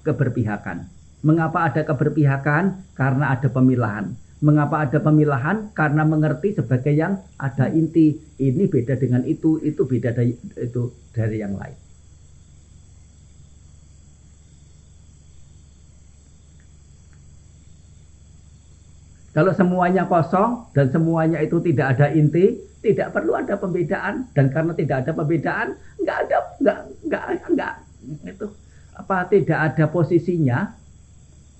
[0.07, 0.87] keberpihakan.
[1.27, 2.95] Mengapa ada keberpihakan?
[2.95, 4.15] Karena ada pemilahan.
[4.39, 5.75] Mengapa ada pemilahan?
[5.75, 8.15] Karena mengerti sebagai yang ada inti.
[8.39, 11.86] Ini beda dengan itu, itu beda dari itu dari yang lain.
[19.37, 24.73] Kalau semuanya kosong dan semuanya itu tidak ada inti, tidak perlu ada pembedaan dan karena
[24.73, 25.69] tidak ada pembedaan,
[26.01, 27.75] nggak ada nggak nggak nggak
[28.25, 28.47] itu
[28.97, 30.73] apa tidak ada posisinya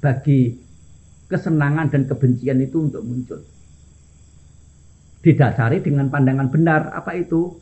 [0.01, 0.57] bagi
[1.29, 3.41] kesenangan dan kebencian itu untuk muncul.
[5.21, 7.59] Didasari dengan pandangan benar, apa itu?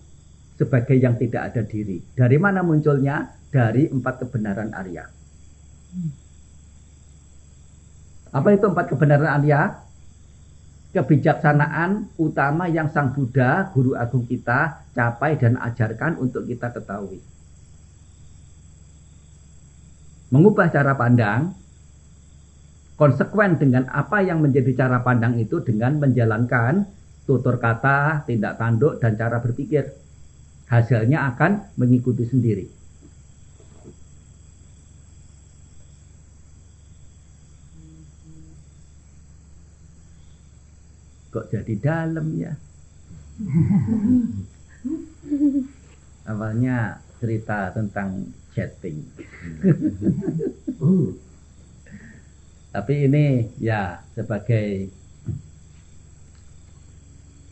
[0.55, 1.99] Sebagai yang tidak ada diri.
[2.15, 3.27] Dari mana munculnya?
[3.51, 5.05] Dari empat kebenaran Arya.
[8.35, 9.84] Apa itu empat kebenaran Arya?
[10.95, 17.19] Kebijaksanaan utama yang Sang Buddha, Guru Agung kita, capai dan ajarkan untuk kita ketahui.
[20.31, 21.51] Mengubah cara pandang
[22.95, 26.87] konsekuen dengan apa yang menjadi cara pandang itu dengan menjalankan
[27.27, 30.07] tutur kata, tindak tanduk, dan cara berpikir.
[30.65, 32.84] hasilnya akan mengikuti sendiri.
[41.35, 42.55] Kok jadi dalam ya?
[46.31, 49.03] Awalnya cerita tentang chatting.
[52.75, 54.95] Tapi ini ya sebagai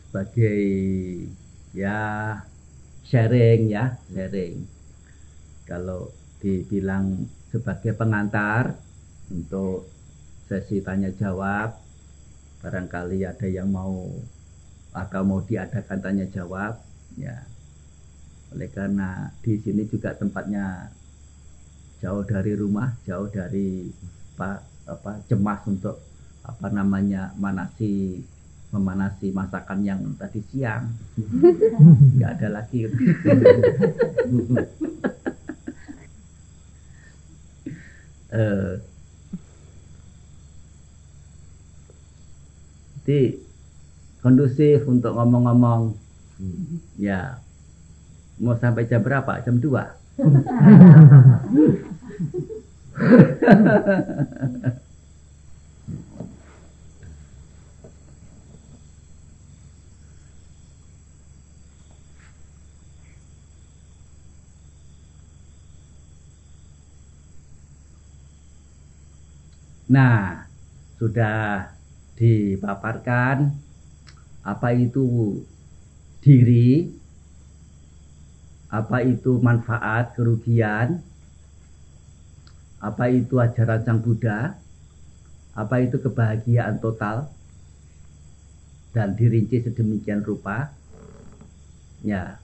[0.07, 0.63] sebagai
[1.75, 1.99] ya
[3.03, 4.63] sharing ya sharing
[5.67, 8.79] kalau dibilang sebagai pengantar
[9.27, 9.91] untuk
[10.47, 11.82] sesi tanya jawab
[12.63, 14.07] barangkali ada yang mau
[14.95, 16.79] atau mau diadakan tanya jawab
[17.19, 17.43] ya.
[18.55, 20.93] Oleh karena di sini juga tempatnya
[21.99, 23.91] jauh dari rumah jauh dari
[24.35, 26.03] apa apa cemas untuk
[26.43, 28.23] apa namanya manasi
[28.73, 30.87] memanasi masakan yang tadi siang.
[32.17, 32.81] Nggak ada lagi.
[38.33, 38.81] Eh
[43.03, 43.35] jadi
[44.23, 45.99] kondusif untuk ngomong-ngomong.
[46.99, 47.43] Ya.
[48.39, 49.43] Mau sampai jam berapa?
[49.43, 49.83] Jam 2
[69.93, 70.49] Nah,
[70.97, 71.69] sudah
[72.23, 73.51] dipaparkan
[74.47, 75.43] apa itu
[76.23, 76.87] diri,
[78.71, 81.03] apa itu manfaat, kerugian,
[82.79, 84.55] apa itu ajaran Sang Buddha,
[85.59, 87.27] apa itu kebahagiaan total,
[88.95, 90.71] dan dirinci sedemikian rupa,
[92.07, 92.39] ya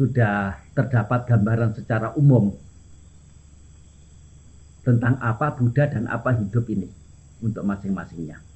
[0.00, 2.56] sudah terdapat gambaran secara umum
[4.80, 6.88] tentang apa Buddha dan apa hidup ini
[7.44, 8.47] untuk masing-masingnya.